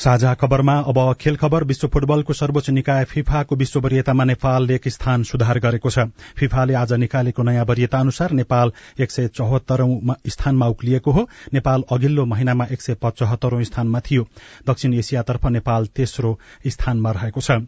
साझा 0.00 0.32
खबरमा 0.34 0.74
अब 0.88 0.98
खेल 1.20 1.36
खबर 1.36 1.64
विश्व 1.64 1.86
फुटबलको 1.88 2.32
सर्वोच्च 2.32 2.68
निकाय 2.70 3.04
फिफाको 3.04 3.56
विश्व 3.56 3.80
वरियतामा 3.80 4.24
नेपालले 4.24 4.74
एक 4.74 4.88
स्थान 4.88 5.22
सुधार 5.22 5.58
गरेको 5.60 5.90
छ। 5.90 6.06
फिफाले 6.38 6.74
आज 6.74 6.92
निकालेको 6.94 7.42
नयाँ 7.42 7.64
वरियता 7.68 7.98
अनुसार 8.00 8.32
नेपाल 8.32 8.72
एक 8.98 9.10
सय 9.10 9.28
चौहत्तरौं 9.30 10.14
स्थानमा 10.26 10.66
उक्लिएको 10.66 11.12
हो। 11.12 11.26
नेपाल 11.52 11.84
अघिल्लो 11.92 12.24
महिनामा 12.24 12.66
एक 12.72 12.82
सय 12.82 12.94
पचहत्तरौं 13.02 13.62
स्थानमा 13.62 14.00
थियो। 14.00 14.24
दक्षिण 14.66 14.94
एसियातर्फ 14.94 15.46
नेपाल 15.50 15.86
तेस्रो 15.92 16.38
स्थानमा 16.66 17.10
रहेको 17.12 17.40
छ। 17.40 17.60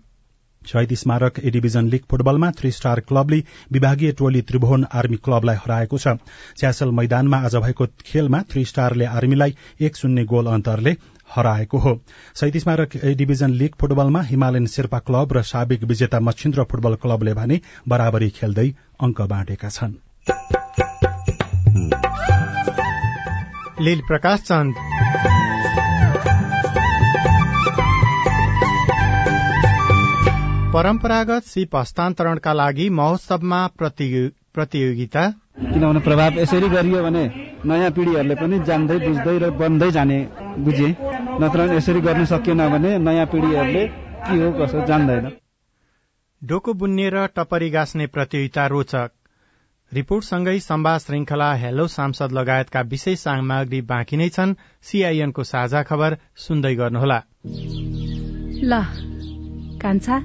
Shahid 0.62 0.92
Smarak 0.94 1.38
A 1.38 1.50
division 1.50 1.88
league 1.90 2.02
फुटबलमा 2.10 2.50
थ्री 2.56 2.70
स्टार 2.72 3.00
क्लबले 3.02 3.42
विभागीय 3.72 4.12
टोली 4.12 4.42
त्रिभुवन 4.42 4.84
आर्मी 4.94 5.16
क्लबलाई 5.18 5.56
हराएको 5.58 5.98
छ। 5.98 6.16
च्यासल 6.56 6.90
मैदानमा 6.96 7.44
आज 7.44 7.56
भएको 7.56 7.86
खेलमा 8.06 8.42
थ्री 8.50 8.64
स्टारले 8.64 9.04
आर्मीलाई 9.12 9.56
एक 9.80 9.96
शून्य 9.96 10.24
गोल 10.24 10.46
अन्तरले 10.48 10.96
हराएको 11.34 11.78
हो। 11.78 11.92
स्मारक 12.36 12.96
ए 12.96 13.14
डिभिजन 13.14 13.50
लीग 13.60 13.74
फुटबलमा 13.80 14.22
हिमालयन 14.22 14.66
शेर्पा 14.68 14.98
क्लब 15.00 15.32
र 15.32 15.42
साबिक 15.44 15.84
विजेता 15.84 16.20
मच्छिन्द्र 16.20 16.64
फुटबल 16.70 16.94
क्लबले 17.02 17.34
भने 17.34 17.60
बराबरी 17.88 18.30
खेल्दै 18.30 18.68
अङ्क 19.00 19.20
बाँडेका 19.32 19.68
छन्। 19.70 19.94
लील 23.80 24.00
प्रकाश 24.08 24.40
चन्द। 24.42 24.74
परम्परागत 30.74 31.42
सिप 31.44 31.76
हस्तान्तरणका 31.76 32.52
लागि 32.52 32.88
महोत्सवमा 32.90 33.60
प्रतियोगिता। 33.76 35.24
किनभने 35.62 36.00
प्रभाव 36.00 36.38
यसरी 36.38 36.68
गरियो 36.68 37.02
भने 37.02 37.24
नयाँ 37.64 37.90
पिँढीहरूले 37.90 38.34
पनि 38.34 38.58
जान्दै 38.64 38.98
बुझ्दै 38.98 39.36
र 39.38 39.50
बन्दै 39.58 39.90
जाने 39.90 40.18
बुझे 40.58 40.88
नत्र 41.40 41.74
यसरी 41.74 42.00
गर्न 42.00 42.24
सकिएन 42.24 42.68
भने 42.68 42.98
नयाँ 42.98 43.26
पिँढीहरूले 43.26 43.86
के 43.86 44.34
हो 44.36 44.52
कसो 44.52 44.86
जान्दैन। 44.86 45.30
डोको 46.42 46.72
बुन्ने 46.74 47.08
र 47.10 47.26
टपरी 47.26 47.70
गाँस्ने 47.70 48.06
प्रतियोगिता 48.06 48.66
रोचक। 48.66 49.10
रिपोर्टसँगै 49.92 50.58
सम्वाद 50.58 51.00
श्रृंखला 51.00 51.54
हेलो 51.54 51.86
सांसद 51.86 52.32
लगायतका 52.32 52.80
विशेष 52.80 53.18
सामग्री 53.18 53.80
बाँकी 53.80 54.16
नै 54.16 54.28
छन्। 54.28 54.54
सीआईएनको 54.82 55.42
साझा 55.42 55.82
खबर 55.82 56.16
सुन्दै 56.36 56.74
गर्नुहोला। 56.74 57.22
ल 58.64 58.82
कान्छा 59.80 60.16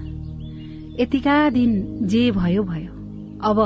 यतिका 1.02 1.50
दिन 1.50 1.72
जे 2.08 2.32
भयो 2.32 2.64
भयो। 2.64 2.92
अब 3.44 3.60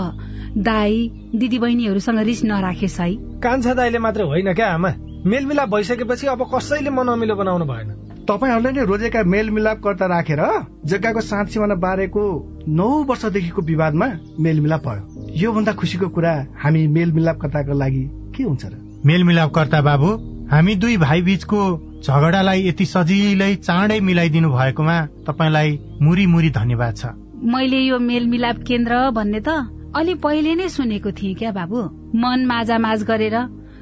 दाई 0.58 1.12
दिदी 1.36 1.60
बहिनीहरूसँग 1.60 2.20
रिस 2.20 2.44
नराखेस् 2.44 3.00
है। 3.02 3.14
कान्छा 3.40 3.74
दाईले 3.74 4.00
मात्र 4.00 4.24
होइन 4.24 4.54
क्या 4.54 4.74
आमा? 4.74 5.11
मेलमिलाप 5.26 5.70
भइसकेपछि 5.70 6.28
अब 6.28 6.42
कसैले 6.54 6.90
मन 6.90 7.08
अमिलो 7.08 7.36
बनाउनु 7.36 7.66
भएन। 7.66 7.90
तपाईँहरूले 8.26 8.72
नै 8.74 8.86
रोजेका 8.86 9.22
मेलमिलापकर्ता 9.24 10.06
राखेर 10.08 10.42
जग्गाको 10.86 11.22
साँच 11.22 11.50
सिमाना 11.54 11.76
बारेको 11.78 12.24
नौ 12.70 12.90
वर्षदेखिको 13.06 13.62
विवादमा 13.62 14.08
मेलमिलाप 14.40 14.82
भयो। 14.82 15.02
योभन्दा 15.38 15.74
खुसीको 15.78 16.08
कुरा 16.10 16.34
हामी 16.58 16.82
मेलमिलापकर्ताको 16.88 17.74
लागि 17.74 18.04
के 18.34 18.44
हुन्छ 18.44 18.66
र? 18.66 18.74
मेलमिलापकर्ता 19.06 19.82
बाबु 19.82 20.10
हामी 20.52 20.76
दुई 20.76 20.98
भाइ 20.98 21.22
बीचको 21.22 21.62
झगडालाई 22.02 22.68
यति 22.68 22.86
सजिलै 22.86 23.54
चाँडै 23.62 24.00
मिलाइदिनु 24.02 24.50
भएकोमा 24.50 24.98
तपाईँलाई 25.30 25.80
मुरी 26.02 26.26
मुरी 26.34 26.50
धन्यवाद 26.50 26.98
छ। 26.98 27.14
मैले 27.46 27.80
यो 27.86 28.00
मेलमिलाप 28.02 28.58
केन्द्र 28.66 29.10
भन्ने 29.14 29.42
त 29.46 29.50
अलि 29.94 30.14
पहिले 30.18 30.56
नै 30.56 30.68
सुनेको 30.70 31.12
थिएँ 31.14 31.36
क्या 31.36 31.52
बाबु। 31.52 31.80
मन 32.18 32.46
माझ 32.50 33.04
गरेर 33.04 33.38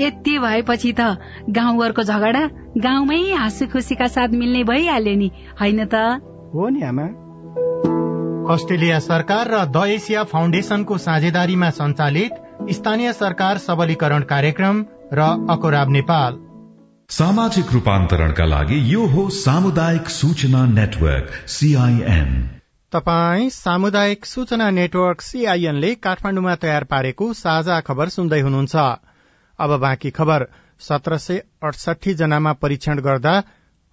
यति 0.00 0.38
भएपछि 0.38 0.92
त 0.92 1.00
गाउँघरको 1.50 2.02
झगडा 2.02 2.46
गाउँमै 2.78 3.18
हाँसी 3.32 3.66
खुसीका 3.66 4.06
साथ 4.06 4.28
मिल्ने 4.28 4.64
भइहाल्यो 4.64 5.14
नि 5.16 5.30
होइन 5.60 5.84
त? 5.84 5.94
हो 6.54 6.68
नि 6.68 6.82
आमा। 6.82 7.06
अस्ट्रेलिया 8.54 8.98
सरकार 8.98 9.50
र 9.50 9.64
द 9.66 9.84
एसिया 9.86 10.24
फाउन्डेशनको 10.24 10.98
साझेदारीमा 10.98 11.70
सञ्चालित 11.70 12.32
स्थानीय 12.70 13.12
सरकार 13.12 13.58
सबलीकरण 13.58 14.22
कार्यक्रम 14.22 14.84
र 15.12 15.20
अकोराब 15.50 15.90
नेपाल। 15.90 16.40
सामाजिक 17.10 17.72
रूपान्तरणका 17.72 18.44
लागि 18.44 18.94
यो 18.94 19.06
हो 19.06 19.28
सामुदायिक 19.28 20.08
सूचना 20.08 20.64
नेटवर्क 20.66 21.30
सीआईएन 21.48 22.32
तपाई 22.92 23.50
सामुदायिक 23.50 24.26
सूचना 24.26 24.70
नेटवर्क 24.70 25.20
सीआईएनले 25.20 25.94
काठमाडौँमा 25.94 26.54
तयार 26.54 26.84
पारेको 26.84 27.32
साझा 27.32 27.80
खबर 27.80 28.08
सुन्दै 28.08 28.40
हुनुहुन्छ। 28.40 28.76
अब 29.62 29.78
बाँकी 29.80 30.10
खबर। 30.10 30.46
सत्र 30.80 31.18
सय 31.18 31.42
अडसठी 31.62 32.14
जनामा 32.14 32.52
परीक्षण 32.54 33.00
गर्दा 33.00 33.34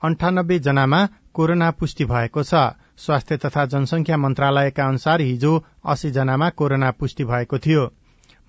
अन्ठानब्बे 0.01 0.59
जनामा 0.59 1.07
कोरोना 1.33 1.69
पुष्टि 1.71 2.05
भएको 2.05 2.43
छ। 2.43 2.53
स्वास्थ्य 2.97 3.37
तथा 3.37 3.65
जनसंख्या 3.65 4.17
मन्त्रालयका 4.17 4.87
अनुसार 4.87 5.21
हिजो 5.21 5.53
अस्सी 5.85 6.11
जनामा 6.11 6.49
कोरोना 6.51 6.91
पुष्टि 6.91 7.23
भएको 7.23 7.57
थियो। 7.59 7.83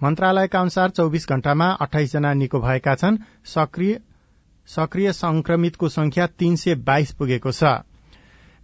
मन्त्रालयका 0.00 0.60
अनुसार 0.60 0.90
चौविस 0.90 1.28
घण्टामा 1.28 1.68
अठाइस 1.80 2.12
जना 2.12 2.32
निको 2.34 2.60
भएका 2.60 2.94
छन्। 2.94 3.18
सक्रिय 4.68 5.12
संक्रमितको 5.12 5.88
संख्या 5.88 6.26
तीन 6.28 6.56
सय 6.56 6.74
बाइस 6.82 7.12
पुगेको 7.12 7.52
छ। 7.52 7.62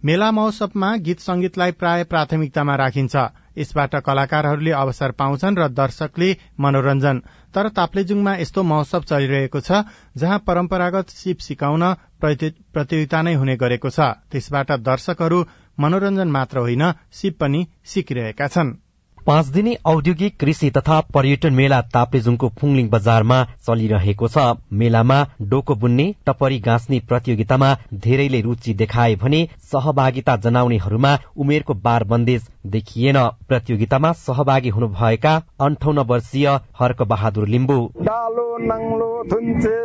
मेला 0.01 0.31
महोत्सवमा 0.31 0.95
गीत 0.97 1.19
संगीतलाई 1.19 1.71
प्राय 1.73 2.03
प्राथमिकतामा 2.03 2.75
राखिन्छ। 2.75 3.15
यसबाट 3.57 3.95
कलाकारहरूले 4.05 4.71
अवसर 4.73 5.11
पाउँछन् 5.19 5.57
र 5.57 5.67
दर्शकले 5.73 6.29
मनोरञ्जन। 6.59 7.17
तर 7.53 7.69
ताप्लेजुङमा 7.73 8.33
यस्तो 8.37 8.63
महोत्सव 8.63 9.01
चलिरहेको 9.09 9.59
छ 9.59 9.83
जहाँ 10.15 10.39
परम्परागत 10.47 11.07
सिप 11.11 11.37
सिकाउन 11.41 11.83
प्रतियोगिता 12.21 13.21
नै 13.21 13.33
हुने 13.33 13.55
गरेको 13.57 13.89
छ। 13.89 13.99
त्यसबाट 14.31 14.71
दर्शकहरू 14.83 15.39
मनोरञ्जन 15.77 16.29
मात्र 16.31 16.57
होइन 16.59 16.83
सिप 17.11 17.37
पनि 17.39 17.61
सिकिरहेका 17.85 18.47
छन्। 18.47 18.86
पाँच 19.27 19.45
दिने 19.45 19.75
औद्योगिक 19.85 20.35
कृषि 20.39 20.69
तथा 20.71 20.99
पर्यटन 21.13 21.53
मेला 21.53 21.79
ताप्लेजुङको 21.93 22.49
फुङलिङ 22.59 22.87
बजारमा 22.89 23.39
चलिरहेको 23.67 24.27
छ। 24.27 24.45
मेलामा 24.73 25.17
डोको 25.43 25.75
बुन्ने 25.75 26.05
टपरी 26.27 26.59
गाँच्ने 26.59 26.99
प्रतियोगितामा 27.09 27.73
धेरैले 28.05 28.41
रुचि 28.41 28.73
देखाए 28.73 29.15
भने 29.17 29.41
सहभागिता 29.71 30.35
जनाउनेहरूमा 30.45 31.11
उमेरको 31.37 31.73
बार 31.83 32.03
बन्देज 32.05 32.47
देखिएन। 32.67 33.19
प्रतियोगितामा 33.49 34.11
सहभागी 34.21 34.69
हुनुभएका 34.69 35.35
अन्ठाउन्न 35.61 36.07
वर्षीय 36.07 36.47
हर्क 36.79 37.01
बहादुर 37.03 37.47
लिम्बू। 37.47 37.79
डालो 38.01 38.47
नाङ्लो 38.63 39.11
थुन्चे 39.31 39.75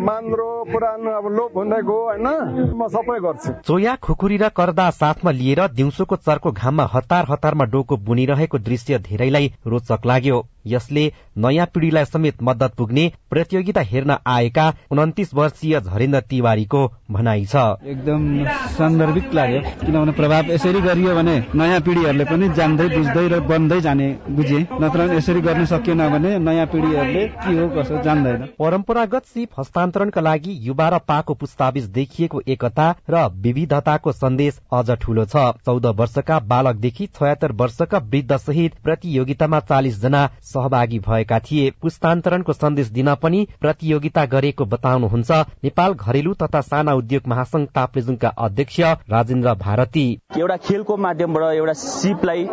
मान्द्रो 0.00 0.48
पुरानो 0.64 1.10
अब 1.12 1.26
लोप 1.36 1.56
हुँदै 1.56 1.80
गयो 1.82 2.02
होइन 2.02 2.26
म 2.74 2.88
सबै 2.88 3.18
गर्छु। 3.20 3.52
चोया 3.62 3.94
खुकुरी 4.02 4.36
र 4.36 4.48
कर्दा 4.50 4.90
साथमा 4.98 5.30
लिएर 5.30 5.66
दिउँसोको 5.70 6.16
चर्को 6.18 6.52
घाममा 6.52 6.84
हतार 6.92 7.26
हतारमा 7.30 7.64
डोको 7.72 7.96
बुनिरहेको 8.08 8.58
दृश्य 8.60 8.87
धेरैलाई 8.96 9.52
रोचक 9.66 10.06
लाग्यो। 10.06 10.46
यसले 10.66 11.04
नयाँ 11.38 11.66
पिढ़ीलाई 11.74 12.04
समेत 12.04 12.42
मद्दत 12.42 12.74
पुग्ने 12.76 13.10
प्रतियोगिता 13.30 13.80
हेर्न 13.84 14.16
आएका 14.26 14.66
उन्तिस 14.92 15.34
वर्षीय 15.34 15.80
झरेन्द्र 15.80 16.20
तिवारीको 16.20 16.86
भनाइ 17.10 17.44
छ। 17.44 17.56
एकदम 17.86 18.44
सान्दर्भिक 18.76 19.34
लाग्यो 19.34 19.60
किनभने 19.80 20.12
प्रभाव 20.12 20.50
यसरी 20.52 20.80
गरियो 20.80 21.14
भने 21.14 21.36
नयाँ 21.54 21.80
पिढ़ीहरूले 21.80 22.24
पनि 22.24 22.48
जान्दै 22.54 22.88
बुझ्दै 22.88 23.26
र 23.28 23.40
बन्दै 23.48 23.80
जाने 23.80 24.08
बुझे 24.30 24.60
नत्र 24.80 25.08
यसरी 25.14 25.40
गर्न 25.40 25.64
सकिएन 25.66 26.08
भने 26.10 26.38
नयाँ 26.40 26.66
पिढ़ीहरूले 26.66 27.26
के 27.28 27.54
हो 27.54 27.68
कसो 27.76 28.02
जान्दैन। 28.02 28.44
परम्परागत 28.58 29.24
सिप 29.26 29.48
हस्तान्तरणका 29.58 30.20
लागि 30.20 30.58
युवा 30.62 30.88
र 30.88 30.98
पाको 31.08 31.34
पुस्ताबिज 31.34 31.84
देखिएको 31.92 32.42
एकता 32.48 32.88
र 33.10 33.26
विविधताको 33.38 34.12
सन्देश 34.14 34.60
अझ 34.72 34.90
ठूलो 34.98 35.24
छ। 35.26 35.36
चौध 35.66 35.86
वर्षका 35.98 36.38
बालकदेखि 36.48 37.06
छयत्तर 37.14 37.52
वर्षका 37.54 37.98
वृद्ध 38.08 38.36
सहित 38.38 38.74
प्रतियोगितामा 38.84 39.60
चालिस 39.62 40.00
जना 40.00 40.26
सहभागी 40.48 40.98
भएका 41.00 41.38
थिए। 41.40 41.70
पुस्तान्तरणको 41.82 42.52
सन्देश 42.52 42.88
दिन 42.90 43.14
पनि 43.22 43.46
प्रतियोगिता 43.60 44.24
गरेको 44.34 44.64
बताउनुहुन्छ। 44.66 45.30
नेपाल 45.64 45.94
घरेलु 45.94 46.34
तथा 46.42 46.60
साना 46.62 46.92
उद्योग 46.94 47.22
महासंघ 47.28 47.66
ताप्लेजुङका 47.74 48.28
अध्यक्ष 48.38 48.80
राजेन्द्र 49.10 49.54
भारती। 49.58 50.06
एउटा 50.38 50.56
खेलको 50.58 50.96
माध्यमबाट 50.98 51.54
एउटा 51.54 51.72
सिपलाई 51.74 52.44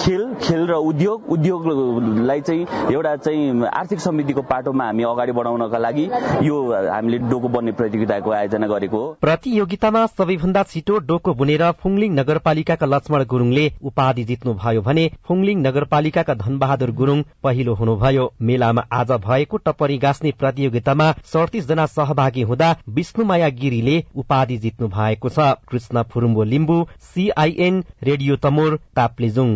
खेल 0.00 0.22
खेल 0.42 0.66
र 0.66 0.74
उद्योग 0.84 1.30
उद्योगलाई 1.32 2.40
चाहिँ 2.40 2.66
एउटा 2.92 3.14
चाहिँ 3.16 3.66
आर्थिक 3.74 4.00
समृद्धिको 4.00 4.42
पाटोमा 4.44 4.84
हामी 4.84 5.02
अगाडि 5.04 5.32
बढाउनका 5.32 5.78
लागि 5.78 6.04
यो 6.42 6.56
हामीले 6.88 7.18
डोको 7.30 7.48
बन्ने 7.48 7.72
प्रतियोगिताको 7.72 8.30
आयोजना 8.32 8.66
गरेको 8.66 8.98
हो। 8.98 9.12
प्रतियोगितामा 9.20 10.04
सबैभन्दा 10.08 10.62
छिटो 10.64 10.98
डोको 11.08 11.34
बुनेर 11.34 11.70
फुङलिङ 11.82 12.10
नगरपालिकाका 12.14 12.86
लक्ष्मण 12.86 13.24
गुरूङले 13.26 13.64
उपाधि 13.82 14.24
जित्नुभयो 14.24 14.82
भने 14.82 15.04
फुङलिङ 15.28 15.62
नगरपालिकाका 15.62 16.34
धनबहादुर 16.36 16.90
गुरूङ 16.94 17.22
पहिलो 17.44 17.74
हुनुभयो। 17.74 18.24
मेलामा 18.42 18.82
आज 18.92 19.10
भएको 19.24 19.56
टप्परी 19.56 19.98
गाँस्ने 19.98 20.32
प्रतियोगितामा 20.32 21.10
सडतिस 21.24 21.68
जना 21.68 21.86
सहभागी 21.86 22.42
हुँदा 22.42 22.70
विष्णुमाया 22.88 23.48
गिरीले 23.60 23.96
उपाधि 24.16 24.56
जित्नु 24.58 24.88
भएको 24.88 25.28
छ। 25.28 25.52
Krishna 25.70 26.02
Phurumbo 26.02 26.44
Limbu 26.44 26.78
CIN 27.00 27.84
radio 28.02 28.36
Tamor 28.36 28.78
Taplejung. 28.96 29.50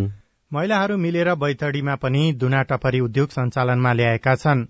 महिलाहरू 0.53 0.96
मिलेर 0.96 1.35
बैतडीमा 1.35 1.94
पनि 1.94 2.33
दुना 2.33 2.62
टपरी 2.62 3.01
उद्योग 3.01 3.29
सञ्चालनमा 3.31 3.92
ल्याएका 3.92 4.35
छन्। 4.35 4.66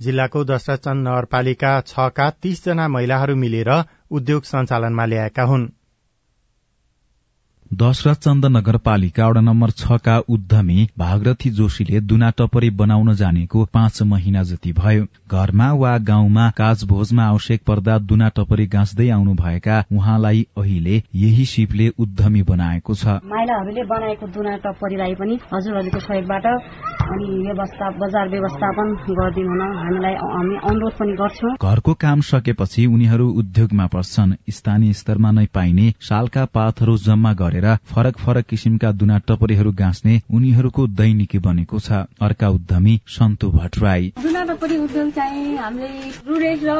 जिल्लाको 0.00 0.44
दशरथचन्द 0.44 1.08
नगरपालिका 1.08 1.72
छका 1.80 2.30
तीसजना 2.42 2.88
महिलाहरू 2.88 3.36
मिलेर 3.36 3.70
उद्योग 4.10 4.42
सञ्चालनमा 4.44 5.04
ल्याएका 5.04 5.42
हुन्। 5.42 5.68
दशरथ 7.70 8.14
चन्द 8.14 8.46
नगरपालिका 8.46 9.26
वडा 9.28 9.40
नम्बर 9.40 9.70
छका 9.70 10.16
उद्यमी 10.28 10.86
भागरथी 10.98 11.50
जोशीले 11.50 12.00
दुना 12.02 12.30
टपरी 12.30 12.70
बनाउन 12.70 13.14
जानेको 13.14 13.64
पाँच 13.74 14.02
महिना 14.02 14.42
जति 14.42 14.72
भयो। 14.72 15.04
घरमा 15.30 15.70
वा 15.72 15.96
गाउँमा 16.00 16.48
काजभोजमा 16.50 17.24
आवश्यक 17.24 17.62
पर्दा 17.66 17.98
दुना 18.04 18.28
टपरी 18.28 18.66
गाँच्दै 18.66 19.08
आउनु 19.08 19.34
भएका 19.34 19.76
उहाँलाई 19.92 20.46
अहिले 20.58 21.02
यही 21.14 21.44
सिपले 21.44 21.88
उद्यमी 21.98 22.42
बनाएको 22.42 22.94
छ। 22.94 23.06
महिलाहरूले 23.06 23.84
बनाएको 23.84 24.26
दुना 24.26 24.56
टपरीलाई 24.66 25.14
पनि 25.14 25.38
हजुरहरूको 25.54 26.00
सहयोगबाट 26.00 26.46
अनि 26.46 27.28
व्यवस्था 27.46 27.90
बजार 28.02 28.28
व्यवस्थापन 28.28 28.92
गरिदिनु 29.10 29.70
हामीलाई 29.78 30.14
हामी 30.34 30.56
अनुरोध 30.64 30.98
पनि 30.98 31.14
गर्छौँ। 31.22 31.54
घरको 31.62 31.94
काम 32.02 32.20
सकेपछि 32.32 32.86
उनीहरू 32.88 33.30
उद्योगमा 33.40 33.86
पर्छन्। 33.94 34.34
स्थानीय 34.50 34.92
स्तरमा 34.92 35.30
नै 35.30 35.46
पाइने 35.54 35.88
सालका 36.10 36.44
पातहरू 36.54 36.96
जम्मा 37.06 37.32
गरेर 37.60 37.76
फरक 37.86 38.18
फरक 38.18 38.46
किसिमका 38.46 38.90
दुना 38.92 39.18
टपरीहरू 39.28 39.72
गाँच्ने 39.74 40.20
उनीहरूको 40.32 40.86
दैनिकी 40.96 41.38
बनेको 41.40 41.78
छ। 41.80 42.04
अर्का 42.20 42.48
उद्यमी 42.50 43.00
सन्तु 43.08 43.50
भट्टराई 43.50 44.12
दुना 44.22 44.42
टपरी 44.44 44.76
उद्योग 44.78 45.10
चाहिँ 45.12 45.56
हामीले 45.58 46.10
रुरेज 46.28 46.64
र 46.64 46.70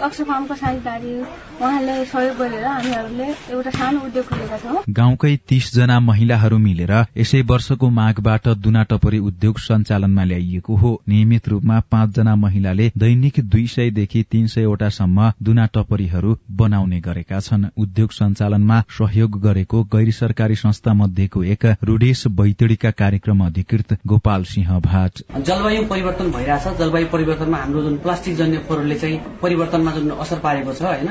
अक्सफार्मको 0.00 0.54
साझेदारी 0.54 1.14
उहाँले 1.60 2.04
सहयोग 2.04 2.36
गरेर 2.38 2.64
हामीहरूले 2.66 3.28
एउटा 3.50 3.70
सानो 3.70 4.00
उद्योग 4.06 4.24
खोलेका 4.26 4.58
छौँ। 4.58 4.82
गाउँकै 4.90 5.36
तीस 5.48 5.72
जना 5.74 5.98
महिलाहरू 6.00 6.58
मिलेर 6.58 6.92
यसै 7.16 7.42
वर्षको 7.50 7.90
माघबाट 7.90 8.48
दुना 8.58 8.82
टपरी 8.90 9.18
उद्योग 9.20 9.58
सञ्चालनमा 9.58 10.24
ल्याइएको 10.24 10.76
हो। 10.76 10.90
नियमित 11.08 11.48
रूपमा 11.48 11.80
पाँचजना 11.90 12.36
महिलाले 12.36 12.90
दैनिक 12.98 13.40
दुई 13.50 13.66
सयदेखि 13.66 14.22
तीन 14.30 14.46
सयवटासम्म 14.46 15.30
दुना 15.42 15.66
टपरीहरू 15.74 16.36
बनाउने 16.50 17.00
गरेका 17.00 17.40
छन्। 17.40 17.68
उद्योग 17.76 18.10
सञ्चालनमा 18.12 18.82
सहयोग 18.90 19.40
गरेको 19.42 19.79
गैर 19.84 20.10
सरकारी 20.12 20.54
संस्था 20.56 20.94
मध्येको 20.94 21.42
एक 21.44 21.66
रूडेश 21.84 22.26
बैतडीका 22.40 22.90
कार्यक्रम 22.90 23.44
अधिकृत 23.46 23.96
गोपाल 24.06 24.44
सिंह 24.44 24.78
भाट। 24.80 25.22
जलवायु 25.46 25.84
परिवर्तन 25.86 26.30
भइरहेछ। 26.30 26.78
जलवायु 26.78 27.06
परिवर्तनमा 27.12 27.56
हाम्रो 27.56 27.82
जुन 27.82 27.96
प्लास्टिक 27.98 28.36
जन्य 28.36 28.58
फोहोरले 28.68 28.98
चाहिँ 28.98 29.18
परिवर्तनमा 29.42 29.92
जुन 29.92 30.10
असर 30.10 30.38
पारेको 30.38 30.72
छ 30.72 30.82
होइन? 30.82 31.08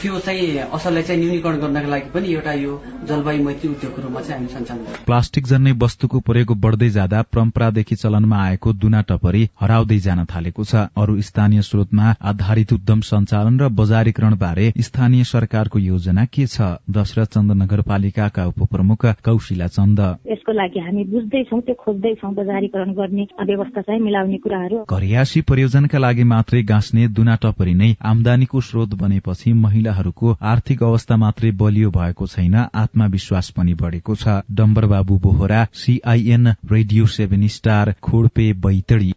त्यो 0.00 0.18
चाहिँ 0.20 0.58
असरलाई 0.58 1.02
चाहिँ 1.02 1.20
न्यूनीकरण 1.20 1.60
गर्नका 1.60 1.88
लागि 1.88 2.10
पनि 2.14 2.32
एउटा 2.34 2.52
यो 2.52 2.82
जलवायु 3.08 3.44
मैत्री 3.44 3.68
उद्योगको 3.68 4.02
रूपमा 4.02 4.20
चाहिँ 4.20 4.46
हामी 4.46 4.52
सञ्चालन 4.54 5.04
प्लास्टिक 5.06 5.46
जन्य 5.46 5.72
वस्तुको 5.82 6.20
प्रयोग 6.20 6.56
बढ़दै 6.60 6.90
जाँदा 6.90 7.22
परम्परादेखि 7.32 7.96
चलनमा 7.96 8.42
आएको 8.44 8.72
दुना 8.72 9.00
टपरी 9.08 9.48
हराउँदै 9.60 9.98
जान 9.98 10.24
थालेको 10.24 10.64
छ। 10.64 10.74
अरू 10.96 11.20
स्थानीय 11.22 11.62
स्रोतमा 11.62 12.14
आधारित 12.22 12.72
उद्यम 12.72 13.00
सञ्चालन 13.00 13.60
र 13.60 13.68
बजारीकरण 13.80 14.36
बारे 14.38 14.72
स्थानीय 14.80 15.24
सरकारको 15.24 15.78
योजना 15.78 16.24
के 16.24 16.46
छ? 16.46 16.60
दशरथ 16.90 17.26
चन्द 17.34 17.52
नगरपालिकाका 18.00 18.44
उपप्रमुख 18.46 19.04
कौशिला 19.24 19.66
चन्द। 19.68 20.00
यसको 20.26 20.52
लागि 20.52 20.80
हामी 20.80 21.04
बुझ्दैछौँ 21.04 21.60
त्यो 21.60 21.74
खोज्दैछौँ 21.74 22.32
बजारीकरण 22.34 22.92
गर्ने 22.92 23.24
व्यवस्था 23.44 23.80
चाहिँ 23.80 24.00
मिलाउने 24.00 24.38
कुराहरू। 24.38 24.84
घरियासी 24.88 25.40
प्रयोजनका 25.42 25.98
लागि 25.98 26.24
मात्रै 26.24 26.62
गाँच्ने 26.62 27.08
दुना 27.08 27.36
टपरी 27.36 27.74
नै 27.74 27.94
आमदानीको 28.02 28.60
स्रोत 28.60 28.94
बनेपछि 28.96 29.52
महिलाहरूको 29.54 30.36
आर्थिक 30.42 30.82
अवस्था 30.82 31.16
मात्रै 31.16 31.50
बलियो 31.52 31.90
भएको 31.90 32.26
छैन 32.26 32.56
आत्मविश्वास 32.74 33.50
पनि 33.56 33.74
बढ़ेको 33.74 34.14
छ। 34.14 34.40
Dambarbabu 34.50 35.18
Bohara 35.18 35.66
CIN 35.74 36.54
radio 36.72 37.06
seven 37.08 37.46
star 37.48 37.94
Khodpe 38.02 38.52
Baitadi. 38.64 39.12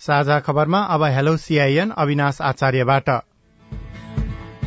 साझा 0.00 0.38
खबरमा 0.40 0.80
अब 0.94 1.04
हेलो 1.10 1.36
सीआईएन 1.38 1.90
अविनाश 1.98 2.40
आचार्यबाट। 2.42 3.08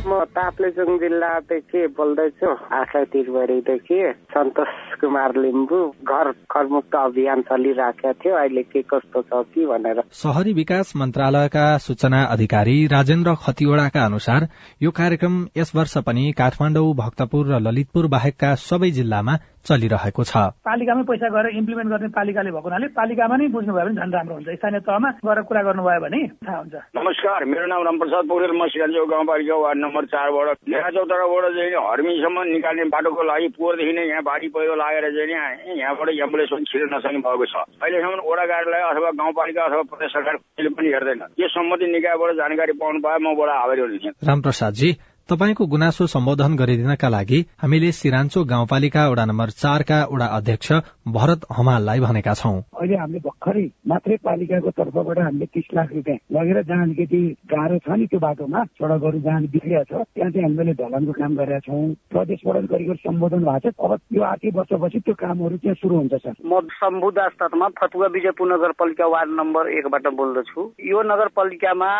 म 0.06 0.24
ताप्लेजुङ 0.34 0.96
जिल्लादेखि 0.98 1.80
बोल्दैछु 1.96 2.48
आशा 2.78 3.02
तिरबारीदेखि 3.12 3.98
सन्तोष 4.34 4.72
कुमार 5.00 5.36
लिम्बू 5.36 5.78
घर 6.12 6.30
करमुक्त 6.50 6.94
अभियान 6.96 7.42
चलिराखेको 7.42 8.12
थियो 8.14 8.34
अहिले 8.36 8.62
के 8.62 8.82
कस्तो 8.82 9.22
छ 9.22 9.42
कि 9.54 9.66
भनेर। 9.66 10.02
शहरी 10.12 10.52
विकास 10.52 10.92
मन्त्रालयका 10.96 11.66
सूचना 11.78 12.22
अधिकारी 12.34 12.76
राजेन्द्र 12.86 13.34
खतिवड़ाका 13.46 14.04
अनुसार 14.04 14.48
यो 14.82 14.90
कार्यक्रम 14.90 15.36
यस 15.56 15.72
वर्ष 15.76 15.96
पनि 16.06 16.24
काठमाडौँ 16.38 16.94
भक्तपुर 16.94 17.54
र 17.54 17.60
ललितपुर 17.60 18.06
बाहेकका 18.16 18.54
सबै 18.66 18.90
जिल्लामा 18.90 19.38
चलिरहेको 19.62 20.22
छ। 20.24 20.34
पालिकामै 20.66 21.02
पैसा 21.06 21.28
गएर 21.30 21.46
इम्प्लिमेन्ट 21.62 21.88
गर्ने 21.92 22.08
पालिकाले 22.18 22.50
भएको 22.50 22.68
हुनाले 22.68 22.86
पालिकामा 22.98 23.34
नै 23.36 23.46
बुझ्नुभयो 23.54 23.84
भने 23.86 23.94
झन् 23.94 24.12
राम्रो 24.12 24.34
हुन्छ। 24.34 24.48
स्थानीय 24.58 24.80
तहमा 24.82 25.08
गएर 25.22 25.38
कुरा 25.48 25.62
गर्नुभयो 25.62 26.00
भने 26.02 26.20
थाहा 26.42 26.58
हुन्छ। 26.58 26.74
नमस्कार 26.98 27.44
मेरो 27.52 27.66
नाम 27.70 27.82
रामप्रसाद 27.86 28.24
पौडेल 28.26 28.52
म 28.58 28.66
सिरान्चोक 28.72 29.08
गाउँपालिका 29.12 29.56
वार्ड 29.62 29.78
नम्बर 29.84 30.04
चारबाट। 30.12 30.48
लेखा 30.66 30.90
चौताराबाट 30.96 31.44
चाहिँ 31.56 31.72
हर्मीसम्म 31.78 32.38
निकाल्ने 32.52 32.84
बाटोको 32.90 33.22
लागि 33.22 33.48
पोहोरदेखि 33.54 33.92
नै 33.92 34.04
यहाँ 34.10 34.22
बाढी 34.22 34.48
पहिरो 34.50 34.74
लागेर 34.82 35.06
चाहिँ 35.14 35.78
यहाँबाट 35.78 36.08
एम्बुलेन्स 36.10 36.50
पनि 36.52 36.64
छिर्न 36.70 36.90
नसक्ने 36.94 37.20
भएको 37.22 37.46
छ। 37.46 37.54
अहिलेसम्म 37.82 38.18
वडा 38.26 38.44
कार्यालय 38.50 38.82
अथवा 38.90 39.10
गाउँपालिका 39.22 39.62
अथवा 39.62 39.82
प्रदेश 39.90 40.10
सरकार 40.12 40.34
कहिले 40.36 40.70
पनि 40.74 40.88
हेर्दैन। 40.90 41.20
यो 41.38 41.46
सम्बन्धी 41.54 41.86
निकायबाट 41.92 42.30
जानकारी 42.42 42.72
पाउनु 42.82 42.98
पाए 43.06 43.18
म 43.22 43.34
बडा 43.38 43.54
आभारी 43.62 43.80
हुने 43.82 44.10
रामप्रसादजी 44.26 44.90
तपाईँको 45.32 45.64
गुनासो 45.66 46.06
सम्बोधन 46.06 46.56
गरिदिनका 46.56 47.08
लागि 47.08 47.38
हामीले 47.62 47.90
सिरान्चो 47.92 48.44
गाउँपालिका 48.44 49.02
वडा 49.10 49.24
नम्बर 49.24 49.50
चारका 49.56 49.98
वडा 50.12 50.26
अध्यक्ष 50.36 50.72
भरत 51.08 51.46
हमाललाई 51.50 52.00
भनेका 52.00 52.34
छौं। 52.34 52.56
अहिले 52.76 52.96
हामीले 52.96 53.20
भर्खरै 53.24 53.64
मात्रै 53.88 54.16
पालिकाको 54.24 54.70
तर्फबाट 54.78 55.18
हामीले 55.18 55.46
तिस 55.54 55.68
लाख 55.74 55.88
रुपियाँ 55.94 56.18
लगेर 56.36 56.62
जहाँ 56.62 56.82
अलिकति 56.84 57.22
गाह्रो 57.52 57.78
छ 57.78 57.96
नि 57.96 58.06
त्यो 58.12 58.20
बाटोमा 58.20 58.64
सडकहरू 58.76 59.18
जहाँ 59.20 59.40
बिग्रिया 59.54 59.82
छ 59.82 59.92
त्यहाँ 60.04 60.30
चाहिँ 60.30 60.44
हामीले 60.44 60.72
ढलानको 60.82 61.12
काम 61.12 61.32
गरेका 61.40 61.58
छौँ। 61.66 61.82
प्रदेशबाट 62.12 62.64
करिब 62.72 62.94
सम्बोधन 63.06 63.42
भएको 63.48 63.70
छ। 63.70 63.74
अब 63.80 63.98
यो 64.12 64.22
आर्थिक 64.22 64.54
वर्षपछि 64.56 65.00
त्यो 65.00 65.14
कामहरू 65.22 65.56
चाहिँ 65.64 65.80
सुरु 65.80 65.96
हुन्छ 65.96 66.14
सर। 66.14 66.34
म 66.44 66.60
शम्भु 66.76 67.10
दास 67.16 67.32
तत्मा 67.40 67.68
फतुवा 67.80 68.06
विजयपुर 68.12 68.52
नगरपालिका 68.52 69.06
वार्ड 69.14 69.30
नम्बर 69.40 69.72
एकबाट 69.78 70.06
बोल्दछु। 70.20 70.60
यो 70.92 71.02
नगरपालिकामा 71.12 71.90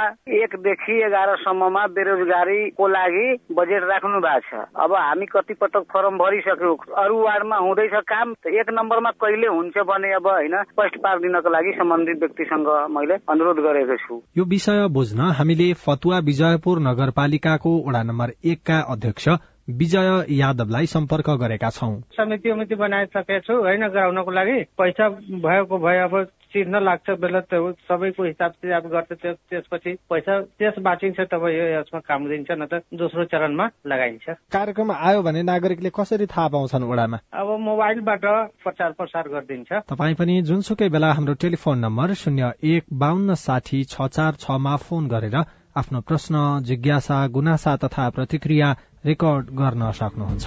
एकदेखि 0.42 1.00
एघारसम्ममा 1.06 1.86
बेरोजगारीको 1.96 2.88
लागि 2.88 3.21
बजेट 3.52 3.82
राख्नु 3.82 4.20
भएको 4.20 4.40
छ। 4.48 4.66
अब 4.76 4.94
हामी 4.94 5.26
कति 5.26 5.54
पटक 5.54 5.84
फर्म 5.92 6.18
भरिसक्यौँ 6.18 6.76
अरू 6.98 7.16
वार्डमा 7.22 7.56
हुँदैछ 7.56 7.94
काम 8.08 8.30
एक 8.30 8.70
नम्बरमा 8.70 9.10
कहिले 9.22 9.46
हुन्छ 9.46 9.76
भने 9.90 10.12
अब 10.12 10.26
होइन 10.26 10.56
स्पष्ट 10.62 10.96
पारिदिनको 10.96 11.50
लागि 11.50 11.72
सम्बन्धित 11.78 12.18
व्यक्तिसँग 12.18 12.68
मैले 12.90 13.14
अनुरोध 13.28 13.58
गरेको 13.66 13.96
छु। 13.96 14.20
यो 14.38 14.44
विषय 14.44 14.86
बुझ्न 14.88 15.20
हामीले 15.38 15.72
फतुवा 15.84 16.18
विजयपुर 16.18 16.80
नगरपालिकाको 16.80 17.72
वडा 17.88 18.02
नम्बर 18.02 18.32
एकका 18.44 18.78
अध्यक्ष 18.92 19.28
विजय 19.68 20.24
यादवलाई 20.30 20.86
सम्पर्क 20.86 21.30
गरेका 21.40 21.70
छौं। 21.70 21.94
समिति 22.16 22.50
उमिति 22.50 22.74
बनाइसकेको 22.74 23.40
छु 23.40 23.54
होइन 23.62 23.88
गराउनको 23.88 24.30
लागि। 24.30 24.58
पैसा 24.78 25.08
भएको 25.38 25.78
भए 25.78 25.98
अब 25.98 26.24
चिर्न 26.52 26.82
लाग्छ 26.84 27.10
बेला 27.16 27.40
त 27.40 27.74
सबैको 27.88 28.24
हिसाब 28.24 28.52
किताब 28.62 28.86
गर्छ 28.92 29.12
त्यसपछि 29.22 29.92
पैसा 30.10 30.40
त्यस 30.58 30.78
बाँचिन्छ 30.82 31.20
तब 31.30 31.46
यो 31.48 31.66
यसमा 31.78 32.00
काम 32.00 32.28
दिन्छ 32.28 32.50
न 32.50 32.66
त 32.66 32.82
दोस्रो 32.92 33.24
चरणमा 33.24 33.68
लगाइन्छ। 33.86 34.28
कार्यक्रम 34.52 34.92
आयो 34.92 35.22
भने 35.22 35.42
नागरिकले 35.42 35.90
कसरी 35.94 36.26
थाहा 36.26 36.48
पाउँछन् 36.48 36.84
वडामा 36.84 37.18
अब 37.32 37.56
मोबाइलबाट 37.60 38.24
प्रचार 38.64 38.92
प्रसार 38.92 39.28
गरिदिन्छ। 39.28 39.72
तपाईँ 39.88 40.14
पनि 40.14 40.42
जुनसुकै 40.42 40.88
बेला 40.90 41.12
हाम्रो 41.12 41.34
टेलिफोन 41.40 41.78
नम्बर 41.78 42.14
शून्य 42.18 42.52
एक 42.66 42.84
बान्न 42.92 43.34
साठी 43.38 43.84
छ 43.84 44.10
चार 44.10 44.32
छमा 44.42 44.76
फोन 44.76 45.08
गरेर 45.08 45.36
आफ्नो 45.72 46.00
प्रश्न 46.04 46.36
जिज्ञासा 46.62 47.26
गुनासा 47.32 47.76
तथा 47.76 48.08
प्रतिक्रिया 48.10 48.74
रेकर्ड 49.06 49.46
गर्न 49.50 49.90
सक्नुहुन्छ। 49.92 50.46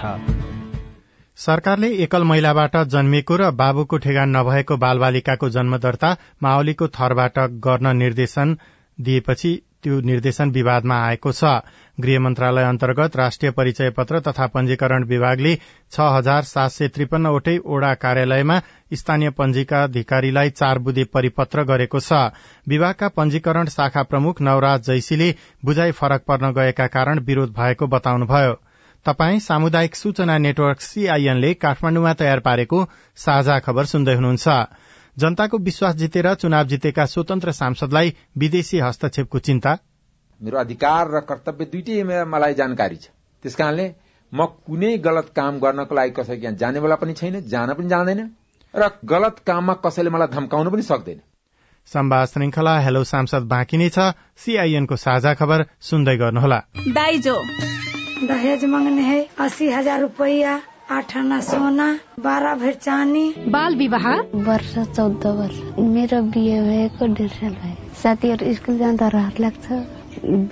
सरकारले 1.38 1.88
एकल 1.94 2.22
महिलाबाट 2.22 2.76
जन्मिएको 2.86 3.36
र 3.36 3.50
बाबुको 3.50 3.96
ठेगान 3.96 4.36
नभएको 4.36 4.76
बालबालिकाको 4.76 5.48
जन्म 5.48 5.76
दर्ता 5.76 6.16
माओलीको 6.42 6.88
थरबाट 6.88 7.38
गर्न 7.66 7.96
निर्देशन 7.96 8.56
दिएपछि 9.00 9.50
त्यो 9.86 10.00
निर्देशन 10.02 10.50
विवादमा 10.50 10.94
आएको 11.06 11.32
छ। 11.32 11.50
गृह 11.98 12.20
मन्त्रालय 12.20 12.64
अन्तर्गत 12.64 13.16
राष्ट्रिय 13.16 13.50
परिचय 13.52 13.90
पत्र 13.90 14.20
तथा 14.20 14.46
पंजीकरण 14.50 15.04
विभागले 15.04 15.54
छ 15.92 16.08
हजार 16.12 16.42
सात 16.44 16.70
सय 16.70 16.88
त्रिपन्नवटै 16.88 17.56
ओडा 17.64 17.92
कार्यालयमा 17.96 18.58
स्थानीय 18.92 19.30
पंजीका 19.38 19.82
अधिकारीलाई 19.84 20.50
चार 20.52 20.78
बुधे 20.78 21.04
परिपत्र 21.14 21.62
गरेको 21.64 22.00
छ। 22.00 22.12
विभागका 22.66 23.08
पंजीकरण 23.16 23.66
शाखा 23.70 24.02
प्रमुख 24.02 24.42
नवराज 24.42 24.82
जैसीले 24.86 25.34
बुझाइ 25.64 25.92
फरक 25.94 26.24
पर्न 26.28 26.50
गएका 26.52 26.86
कारण 26.90 27.18
विरोध 27.22 27.54
भएको 27.54 27.86
बताउनुभयो। 27.86 28.54
तपाई 29.06 29.38
सामुदायिक 29.40 29.94
सूचना 29.94 30.38
नेटवर्क 30.38 30.80
सीआईएनले 30.80 31.54
काठमाण्डुमा 31.56 32.12
तयार 32.14 32.40
पारेको 32.40 32.84
साझा 33.18 33.58
खबर 33.60 33.84
सुन्दै 33.86 34.14
हुनुहुन्छ। 34.14 34.48
जनताको 35.16 35.58
विश्वास 35.58 35.94
जितेर 35.94 36.34
चुनाव 36.34 36.64
जितेका 36.66 37.04
स्वतन्त्र 37.06 37.52
सांसदलाई 37.52 38.14
विदेशी 38.36 38.78
हस्तक्षेपको 38.78 39.38
चिन्ता? 39.38 39.78
मेरो 40.40 40.58
अधिकार 40.58 41.10
र 41.10 41.20
कर्तव्य 41.20 41.64
दुइटै 41.64 42.24
मलाई 42.24 42.54
जानकारी 42.54 42.96
छ। 42.96 43.08
त्यस 43.44 43.54
कारणले 43.54 43.86
म 44.32 44.44
कुनै 44.66 44.96
गलत 44.98 45.32
काम 45.36 45.58
गर्नको 45.58 45.94
लागि 45.94 46.10
कसै 46.10 46.36
यहाँ 46.36 46.54
जानेवाला 46.56 46.96
पनि 46.96 47.12
छैन 47.14 47.40
जान 47.48 47.72
पनि 47.74 47.88
जाँदैन 47.88 48.20
र 48.74 48.90
गलत 49.04 49.40
काममा 49.46 49.74
कसैले 49.80 50.10
मलाई 50.10 50.28
धम्काउनु 50.36 50.70
पनि 50.70 50.82
सक्दैन। 50.82 51.20
संवाद 51.88 52.28
श्रृंखला 52.28 52.78
हेलो 52.80 53.04
सांसद 53.04 53.48
बाँकी 53.48 53.76
नै 53.76 53.88
छ। 53.88 54.12
सीआईएनको 54.36 54.96
साझा 54.96 55.34
खबर 55.34 55.64
सुन्दै 55.80 56.16
गर्नुहोला। 56.16 56.58
दाइजो। 56.92 57.36
दहेज 58.28 58.64
मांगने 58.64 59.02
है 59.02 59.18
अस्सी 59.40 59.70
हजार 59.70 60.00
रुपया 60.00 60.56
आठ 60.86 61.16
आना 61.16 61.40
सोना 61.40 61.86
बाह्र 62.22 62.54
भर 62.58 62.72
चानी 62.72 63.22
बाल 63.50 63.76
विवाह? 63.76 64.06
वर्ष 64.46 64.74
चौध 64.96 65.26
वर्ष। 65.26 65.56
मेरो 65.78 66.20
बिहे 66.30 66.60
भएको 66.62 67.06
डेढ 67.14 67.30
साल 67.30 67.54
भयो। 67.54 67.94
साथीहरू 68.02 68.52
स्कुल 68.54 68.78
जाँदा 68.78 69.08
रहर 69.14 69.40
लाग्छ। 69.40 69.66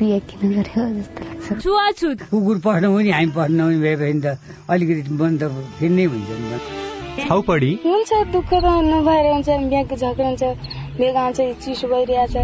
बिहे 0.01 0.19
किन 0.27 0.55
गर्यो 0.55 0.87
जस्तो 0.95 1.25
लाग्छ। 1.25 1.63
छुवाछुत। 1.63 2.23
कुकुर 2.31 2.59
पढ्नु 2.67 2.91
पनि 2.97 3.11
हामी 3.11 3.31
पढ्नु 3.37 3.65
पनि 3.65 3.79
भए 3.79 3.97
भने 3.97 4.21
त 4.25 4.39
अलिकति 4.71 5.15
मन 5.15 5.39
त 5.39 5.51
फेरि 5.79 5.95
नै 5.95 6.05
हुन्छ 6.05 6.31
नि 6.43 7.27
छाउपडी। 7.29 7.71
हुन्छ 7.85 8.13
दुःख 8.33 8.51
त 8.55 8.65
नभएर 8.91 9.27
हुन्छ 9.33 9.49
बिहाको 9.71 9.97
झगडा 9.97 10.29
हुन्छ 10.29 10.43
बेगा 10.99 11.21
आउँछ 11.21 11.41
चिसो 11.63 11.89
भइरहेछ। 11.95 12.37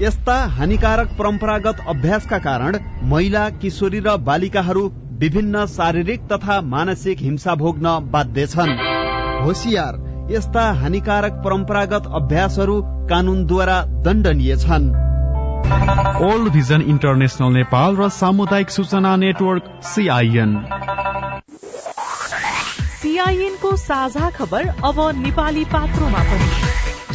यस्ता 0.00 0.36
हानिकारक 0.54 1.08
परम्परागत 1.18 1.76
अभ्यासका 1.88 2.38
कारण 2.46 2.78
महिला 3.10 3.48
किशोरी 3.60 4.00
र 4.06 4.16
बालिकाहरू 4.22 4.88
विभिन्न 5.18 5.66
शारीरिक 5.66 6.20
तथा 6.32 6.60
मानसिक 6.62 7.18
हिंसा 7.18 7.54
भोग्न 7.54 7.98
बाध्य 8.12 8.46
छन्। 8.46 8.72
होसियार 9.44 9.94
यस्ता 10.30 10.64
हानिकारक 10.72 11.32
परम्परागत 11.44 12.10
अभ्यासहरू 12.14 12.80
कानूनद्वारा 13.08 13.80
दण्डनीय 14.04 14.56
छन्। 14.56 14.88
ओल्ड 16.22 16.52
भिजन 16.52 16.82
इन्टरनेसनल 16.82 17.52
नेपाल 17.52 17.96
र 17.96 18.08
सामुदायिक 18.08 18.70
सूचना 18.70 19.16
नेटवर्क 19.16 19.80
सीआईएन 19.84 20.52
सीआईएनको 23.02 23.76
साझा 23.76 24.30
खबर 24.30 24.68
अब 24.84 25.00
नेपाली 25.16 25.64
पात्रोमा 25.64 26.22
पनि। 26.22 26.85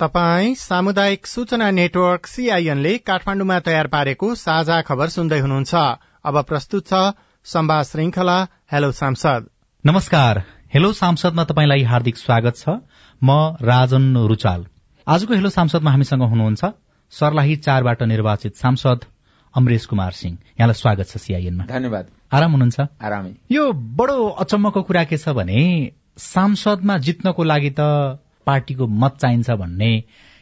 तपाई 0.00 0.54
सामुदायिक 0.54 1.26
सूचना 1.26 1.70
नेटवर्क 1.70 2.26
सीआईएनले 2.26 2.92
काठमाण्डुमा 2.98 3.58
तयार 3.60 3.86
पारेको 3.86 4.34
साझा 4.34 4.80
खबर 4.82 5.08
सुन्दै 5.08 5.38
हुनुहुन्छ। 5.38 5.74
अब 6.24 6.36
प्रस्तुत 6.42 6.86
छ 6.86 7.00
संवाद 7.46 7.84
श्रृंखला 7.84 8.36
हेलो 8.72 8.90
सांसद। 8.92 9.48
नमस्कार। 9.84 10.42
हेलो 10.74 10.92
सांसदमा 10.92 11.44
तपाईँलाई 11.44 11.82
हार्दिक 11.84 12.16
स्वागत 12.16 12.56
छ। 12.56 12.76
म 13.22 13.30
राजन 13.62 14.16
रुचाल। 14.26 14.64
आजको 15.06 15.34
हेलो 15.34 15.50
सांसदमा 15.50 15.90
हामीसँग 15.90 16.22
हुनुहुन्छ 16.24 16.72
सर्लाही 17.12 17.56
चारबाट 17.60 18.02
निर्वाचित 18.08 18.56
सांसद 18.56 19.04
अमरेश 19.54 19.86
कुमार 19.86 20.12
सिंह। 20.16 20.36
यहाँलाई 20.58 20.74
स्वागत 20.74 21.06
छ 21.06 21.16
सीआईएनमा 21.20 21.64
धन्यवाद। 21.68 22.04
आराम 22.32 22.50
हुनुहुन्छ? 22.52 22.80
आरामै। 22.80 23.32
यो 23.52 23.72
बडो 23.72 24.18
अचम्मको 24.40 24.82
कुरा 24.82 25.04
के 25.04 25.16
छ 25.18 25.36
भने 25.36 25.62
सांसदमा 26.18 26.98
जित्नको 26.98 27.42
लागि 27.44 27.70
त 27.78 28.18
पार्टीको 28.46 28.86
मत 28.86 29.16
चाहिन्छ 29.20 29.50
भन्ने 29.52 29.92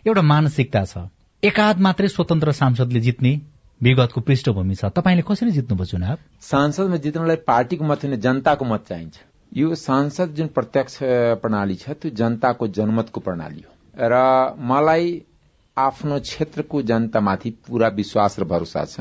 एउटा 0.06 0.22
मानसिकता 0.24 0.84
छ। 0.84 1.06
एकाध 1.42 1.80
मात्रै 1.80 2.08
स्वतन्त्र 2.08 2.52
सांसदले 2.52 3.00
जित्ने 3.00 3.32
विगतको 3.80 4.20
पृष्ठभूमि 4.20 4.74
छ। 4.74 4.84
तपाईँले 4.92 5.22
कसरी 5.22 5.50
जित्नुभयो 5.50 5.84
चुनाव? 5.86 6.16
सांसदमा 6.40 6.96
जित्नलाई 6.96 7.36
पार्टीको 7.46 7.84
मत 7.84 8.04
होइन 8.04 8.20
जनताको 8.20 8.64
मत 8.64 8.84
चाहिन्छ। 8.88 9.16
यो 9.52 9.74
सांसद 9.74 10.34
जुन 10.34 10.46
प्रत्यक्ष 10.48 10.98
प्रणाली 11.42 11.74
छ 11.76 11.90
त्यो 11.92 12.10
जनताको 12.14 12.68
जनमतको 12.68 13.20
प्रणाली 13.20 13.62
हो। 13.62 13.72
र 13.96 14.14
मलाई 14.62 15.22
आफ्नो 15.76 16.18
क्षेत्रको 16.20 16.82
जनतामाथि 16.82 17.50
पूरा 17.66 17.88
विश्वास 17.94 18.38
र 18.40 18.44
भरोसा 18.44 18.84
छ 18.84 19.00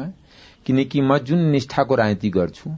किनकि 0.66 1.02
म 1.02 1.18
जुन 1.20 1.40
निष्ठाको 1.52 1.96
राजनीति 1.96 2.30
गर्छु 2.30 2.70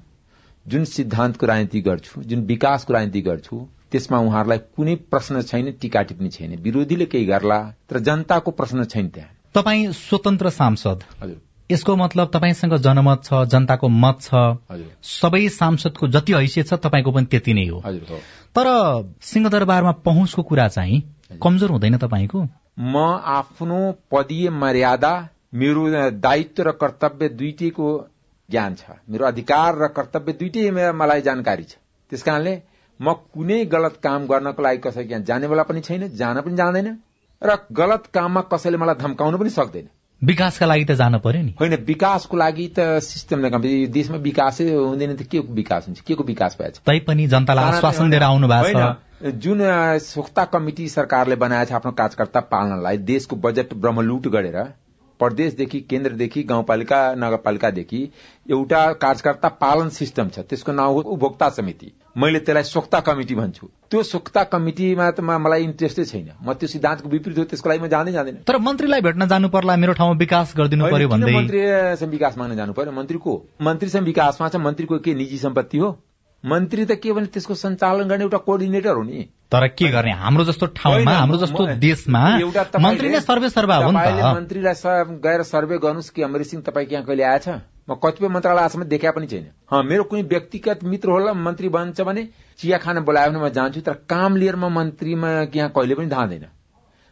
जुन 0.65 0.83
सिद्धान्तको 0.85 1.45
राजनीति 1.45 1.81
गर्छु 1.81 2.21
जुन 2.23 2.41
विकासको 2.45 2.93
राजनीति 2.93 3.21
गर्छु 3.21 3.67
त्यसमा 3.91 4.17
उहाँहरूलाई 4.19 4.57
कुनै 4.75 4.95
प्रश्न 5.11 5.41
छैन 5.41 5.71
टिका 5.81 6.01
टिप्पणी 6.09 6.29
छैन। 6.29 6.55
विरोधीले 6.61 7.05
केही 7.05 7.25
गर्ला 7.25 7.59
तर 7.89 7.99
जनताको 7.99 8.51
प्रश्न 8.51 8.83
छैन 8.85 9.07
त्यहाँ। 9.09 9.29
तपाईँ 9.55 9.91
स्वतन्त्र 9.91 10.49
सांसद। 10.51 11.03
यसको 11.69 11.95
मतलब 11.95 12.31
तपाईँसँग 12.33 12.75
जनमत 12.77 13.21
छ 13.23 13.43
जनताको 13.47 13.87
मत 13.87 14.17
छ। 14.21 14.29
सबै 15.03 15.47
सांसदको 15.49 16.07
जति 16.07 16.33
हैसियत 16.33 16.67
छ 16.67 16.73
तपाईँको 16.85 17.11
पनि 17.11 17.25
त्यति 17.25 17.53
नै 17.53 17.67
हो। 17.67 17.79
तर 18.55 18.67
सिंहदरबारमा 19.23 19.91
पहुँचको 20.07 20.43
कुरा 20.43 20.67
चाहिँ 20.67 21.01
कमजोर 21.43 21.69
हुँदैन 21.71 21.97
तपाईँको? 21.97 22.47
म 22.79 22.97
आफ्नो 23.35 23.79
पदीय 24.11 24.49
मर्यादा 24.49 25.13
मेरो 25.53 25.83
दायित्व 26.19 26.63
र 26.63 26.71
कर्तव्य 26.71 27.29
दुइटैको 27.29 27.87
ज्ञान 28.49 28.75
छ। 28.75 28.99
मेरो 29.09 29.25
अधिकार 29.25 29.83
र 29.83 29.87
कर्तव्य 29.95 30.33
दुइटै 30.33 30.91
मलाई 30.91 31.21
जानकारी 31.21 31.63
छ। 31.63 31.75
त्यस 32.11 32.23
कारणले 32.23 32.55
म 33.01 33.13
कुनै 33.33 33.65
गलत 33.65 33.95
काम 34.03 34.25
गर्नको 34.27 34.63
लागि 34.63 34.77
कसै 34.77 35.03
यहाँ 35.03 35.23
जानेवाला 35.23 35.63
पनि 35.63 35.81
छैन 35.81 36.07
जान 36.15 36.41
पनि 36.41 36.55
जाँदैन 36.55 36.87
र 37.41 37.57
गलत 37.73 38.03
काममा 38.13 38.41
कसैले 38.51 38.77
मलाई 38.77 38.95
धम्काउनु 38.95 39.37
पनि 39.37 39.49
सक्दैन। 39.49 39.87
विकासका 40.21 40.65
लागि 40.65 40.85
त 40.85 40.91
जान 40.93 41.17
पर्यो 41.17 41.41
नि। 41.41 41.53
होइन 41.59 41.75
विकासको 41.85 42.37
लागि 42.37 42.67
त 42.77 42.99
सिस्टम 43.01 43.47
देशमा 43.89 44.17
विकासै 44.17 44.69
हुँदैन 44.69 45.15
त 45.15 45.23
के 45.25 45.39
विकास 45.39 45.87
हुन्छ? 45.87 46.01
के 46.01 46.13
को 46.13 46.23
विकास 46.23 46.57
भएछ? 46.61 46.77
तैपनि 46.85 47.27
जनतालाई 47.27 47.65
आश्वासन 47.71 48.09
दिएर 48.09 48.23
आउनु 48.23 48.47
भएको 48.47 48.79
छ। 48.79 49.33
जुन 49.37 49.59
सोख्ता 50.01 50.45
कमिटी 50.53 50.87
सरकारले 50.89 51.35
बनाएको 51.35 51.69
छ 51.69 51.73
आफ्नो 51.73 51.91
कार्यकर्ता 51.97 52.39
पाल्नलाई 52.53 52.97
देशको 53.09 53.35
बजेट 53.35 53.73
ब्रह्मलुट 53.73 54.27
गरेर 54.27 54.57
प्रदेशदेखि 55.21 55.79
केन्द्रदेखि 55.89 56.43
गाउँपालिका 56.43 56.99
नगरपालिकादेखि 57.15 58.01
एउटा 58.51 58.81
कार्यकर्ता 58.93 59.49
पालन 59.61 59.89
सिस्टम 59.89 60.29
छ। 60.29 60.39
त्यसको 60.49 60.71
नाउँ 60.71 60.93
हो 60.93 61.01
उपभोक्ता 61.01 61.49
समिति। 61.49 61.91
मैले 62.17 62.39
त्यसलाई 62.39 62.63
सोक्ता 62.63 62.99
कमिटी 62.99 63.35
भन्छु। 63.35 63.67
त्यो 63.91 64.03
सोक्ता 64.03 64.43
कमिटीमा 64.43 65.09
त 65.11 65.19
मलाई 65.21 65.63
इन्ट्रेस्टै 65.63 66.05
छैन। 66.05 66.29
म 66.43 66.53
त्यो 66.53 66.67
सिद्धान्तको 66.67 67.09
विपरीत 67.09 67.37
हो 67.37 67.43
त्यसको 67.43 67.69
लागि 67.69 67.81
म 67.81 67.87
जाँदै 67.87 68.11
जाँदैन। 68.11 68.35
तर 68.47 68.57
मन्त्रीलाई 68.57 69.01
भेट्न 69.01 69.27
जानु 69.27 69.49
पर्ला 69.49 69.75
मेरो 69.77 69.93
ठाउँमा 69.93 70.17
विकास 70.17 70.53
गरिदिनु 70.57 70.91
पर्यो 70.91 71.07
भन्दै। 71.07 71.33
मन्त्रीसँग 71.33 72.11
विकास 72.11 72.37
माग्न 72.37 72.55
जानु 72.55 72.73
पर्यो? 72.73 72.91
मन्त्री 72.91 73.17
को? 73.17 73.33
मन्त्रीसँग 73.61 74.03
विकासमा 74.03 74.49
छ 74.49 74.55
मन्त्रीको 74.55 74.99
के 74.99 75.13
निजी 75.13 75.37
सम्पत्ति 75.37 75.77
हो? 75.77 75.89
मन्त्री 76.43 76.85
त 76.85 76.91
के 76.97 77.13
भने 77.13 77.25
त्यसको 77.33 77.55
सञ्चालन 77.55 78.07
गर्ने 78.09 78.23
एउटा 78.23 78.37
कोअर्डिनेटर 78.45 78.95
हो 78.95 79.03
नि। 79.03 79.21
तर 79.51 79.67
के 79.67 79.87
गर्ने? 79.91 80.11
हाम्रो 80.11 80.43
जस्तो 80.45 80.65
ठाउँमा 80.73 81.11
हाम्रो 81.11 81.37
जस्तो 81.37 81.65
देशमा 81.77 82.21
मन्त्री 82.81 83.09
नै 83.09 83.19
सर्वे 83.21 83.49
सर्वा 83.49 83.75
हो 83.75 83.91
नि 83.91 83.99
त। 83.99 84.33
मन्त्रीलाई 84.35 84.73
गएर 85.21 85.43
सर्वे 85.43 85.77
गर्नुहोस् 85.77 86.09
कि 86.09 86.21
अमरित 86.21 86.47
सिंह 86.47 86.63
तपाईँ 86.65 86.87
यहाँ 86.91 87.05
कहिले 87.05 87.23
आएछ? 87.23 87.47
म 87.89 87.95
कतिपय 88.03 88.27
मन्त्रालय 88.27 88.61
आजसम्म 88.61 88.83
देखा 88.89 89.11
पनि 89.11 89.27
छैन। 89.27 89.45
मेरो 89.85 90.03
कुनै 90.03 90.21
व्यक्तिगत 90.33 90.83
मित्र 90.83 91.09
होला 91.09 91.33
मन्त्री 91.33 91.69
बन्छ 91.69 92.01
भने 92.01 92.23
चिया 92.59 92.77
खान 92.77 92.99
बोलायो 93.05 93.29
भने 93.31 93.39
म 93.39 93.49
जान्छु 93.49 93.81
तर 93.81 93.93
काम 94.09 94.35
लिएर 94.35 94.55
म 94.55 94.69
मन्त्रीमा 94.71 95.29
यहाँ 95.55 95.69
कहिले 95.69 95.95
पनि 95.95 96.09
धाँदैन। 96.09 96.45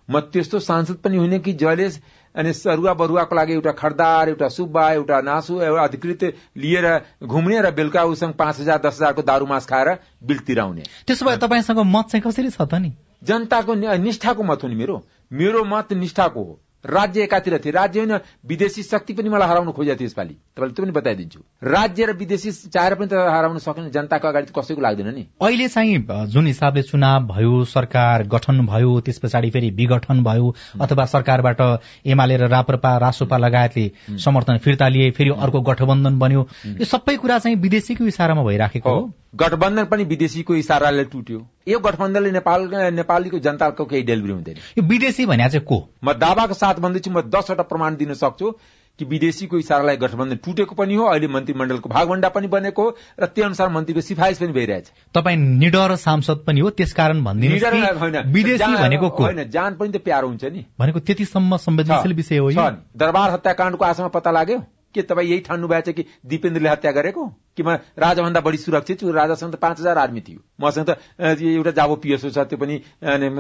म 0.09 0.19
त्यस्तो 0.19 0.59
सांसद 0.59 0.95
पनि 0.95 1.17
हुने 1.17 1.39
कि 1.39 1.53
जहिले 1.53 1.89
अनि 2.35 2.53
सरुवा 2.53 2.93
बरुवाको 2.93 3.35
लागि 3.35 3.53
एउटा 3.53 3.71
खरदार 3.71 4.29
एउटा 4.29 4.47
सुब्बा 4.49 4.91
एउटा 4.91 5.21
नासु 5.21 5.61
एउटा 5.61 5.83
अधिकृत 5.83 6.23
लिएर 6.57 6.87
घुम्ने 7.23 7.61
र 7.61 7.71
बेलुका 7.71 8.03
उसँग 8.03 8.33
पाँच 8.33 8.59
हजार 8.59 8.77
दस 8.77 8.95
हजारको 8.95 9.21
दारू 9.21 9.45
मास 9.45 9.65
खाएर 9.65 9.89
बिलतिर 10.23 10.59
आउने 10.59 10.83
त्यसो 11.07 11.25
भए 11.25 11.37
तपाईँसँग 11.37 11.79
मत 11.85 12.05
चाहिँ 12.09 12.23
कसरी 12.27 12.49
छ 12.49 12.61
त 12.61 12.73
नि? 12.75 12.93
जनताको 13.23 13.75
निष्ठाको 13.75 14.43
मत 14.43 14.63
हो 14.63 14.67
नि 14.67 14.75
मेरो। 14.75 15.03
मेरो 15.33 15.63
मत 15.63 15.93
निष्ठाको 15.93 16.43
हो। 16.43 16.59
राज्य 16.85 17.23
एकातिर 17.23 17.57
थिए। 17.57 17.71
राज्य 17.71 17.99
होइन 17.99 18.19
विदेशी 18.47 18.83
शक्ति 18.83 19.13
पनि 19.13 19.29
मलाई 19.29 19.47
हराउन 19.47 19.71
खोजेको 19.71 19.99
थियो 19.99 20.05
यसपालि। 20.05 20.33
तपाईँले 20.55 20.73
त्यो 20.73 20.85
पनि 20.85 20.91
बताइदिन्छु। 20.91 21.39
राज्य 21.63 22.05
र 22.05 22.13
विदेशी 22.15 22.51
चाहेर 22.51 22.95
पनि 22.95 23.07
त 23.07 23.13
हराउन 23.13 23.57
सकेन। 23.59 23.89
जनताको 23.89 24.27
अगाडि 24.27 24.51
कसैको 24.57 24.81
लाग्दैन 24.81 25.13
नि। 25.15 25.25
अहिले 25.41 25.67
चाहिँ 25.67 26.27
जुन 26.29 26.47
हिसाबले 26.47 26.83
चुनाव 26.83 27.27
भयो 27.27 27.63
सरकार 27.65 28.23
गठन 28.27 28.65
भयो 28.65 28.99
त्यस 29.01 29.19
पछाडि 29.19 29.49
फेरि 29.49 29.69
विघटन 29.71 30.23
भयो 30.23 30.55
अथवा 30.81 31.05
सरकारबाट 31.05 31.61
एमाले 32.05 32.37
र 32.37 32.47
राप्रपा 32.47 32.97
रासोपा 32.97 33.37
लगायतले 33.37 34.17
समर्थन 34.17 34.57
फिर्ता 34.57 34.87
लिए 34.87 35.11
फेरि 35.11 35.29
अर्को 35.31 35.61
गठबन्धन 35.61 36.19
बन्यो। 36.19 36.47
यो 36.79 36.85
सबै 36.85 37.15
कुरा 37.17 37.39
चाहिँ 37.39 37.57
विदेशीको 37.57 38.05
इसारामा 38.05 38.43
भइराखेको 38.43 38.89
हो। 38.89 39.11
गठबन्धन 39.35 39.85
पनि 39.85 40.03
विदेशीको 40.03 40.55
इसाराले 40.55 41.03
टुट्यो। 41.05 41.39
यो 41.69 41.79
गठबन्धनले 41.79 42.32
नेपाल 42.32 42.69
नेपालीको 42.97 43.39
जनताको 43.39 43.86
केही 43.86 44.03
डेलिभरी 44.03 44.34
हुँदैन। 44.34 44.55
यो 44.77 44.84
विदेशी 44.84 45.25
भने 45.25 45.49
चाहिँ 45.49 45.65
को? 45.65 45.77
म 46.03 46.13
दावाको 46.17 46.53
साथ 46.53 46.75
भन्दैछु 46.82 47.12
म 47.12 47.21
दसवटा 47.29 47.63
प्रमाण 47.63 47.95
दिन 47.95 48.13
सक्छु 48.15 48.51
कि 48.99 49.05
विदेशीको 49.05 49.58
इसारालाई 49.58 49.97
गठबन्धन 49.97 50.38
टुटेको 50.43 50.75
पनि 50.75 50.95
हो 50.95 51.03
अहिले 51.08 51.27
मन्त्रीमण्डलको 51.27 51.89
भागभण्डा 51.89 52.29
पनि 52.29 52.47
बनेको 52.47 52.84
र 53.15 53.25
त्यो 53.25 53.45
अनुसार 53.45 53.69
मन्त्रीको 53.69 54.01
सिफारिस 54.01 54.39
पनि 54.39 54.51
भइरहेछ। 54.53 54.91
तपाईँ 55.15 55.38
निडर 55.38 55.95
सांसद 55.95 56.43
पनि 56.47 56.60
हो 56.60 56.69
त्यसकारण 56.75 57.23
भनिदिनु 57.23 58.34
विदेशी 58.34 58.73
भनेको 58.75 59.08
होइन 59.08 59.43
जान 59.49 59.75
पनि 59.75 59.89
त 59.89 60.03
प्यारो 60.03 60.27
हुन्छ 60.27 60.43
नि। 60.45 60.65
भनेको 60.79 60.99
त्यतिसम्म 60.99 61.58
संवेदनशील 61.58 62.13
विषय 62.13 62.38
हो 62.38 62.49
दरबार 62.97 63.32
हत्याकाण्डको 63.32 63.86
आशामा 63.86 64.10
पत्ता 64.10 64.32
लाग्यो? 64.32 64.60
के 64.99 65.07
तपाईँ 65.07 65.29
यही 65.29 65.39
ठान्नु 65.47 65.67
भएको 65.67 65.91
छ 65.91 65.95
कि 65.95 66.03
दिपेन्द्रले 66.27 66.69
हत्या 66.69 66.91
गरेको? 66.91 67.23
कि 67.55 67.63
म 67.63 67.79
राजाभन्दा 67.95 68.41
बढी 68.43 68.57
सुरक्षित 68.57 68.99
छु? 68.99 69.12
राजासँग 69.12 69.53
त 69.53 69.55
पाँच 69.63 69.79
हजार 69.79 69.97
आर्मी 69.97 70.21
थियो। 70.27 70.39
मसँग 70.59 70.89
त 70.89 70.99
एउटा 71.39 71.71
जाबो 71.71 71.95
पिएसओ 72.03 72.29
छ 72.29 72.43
त्यो 72.51 72.57
पनि 72.59 72.75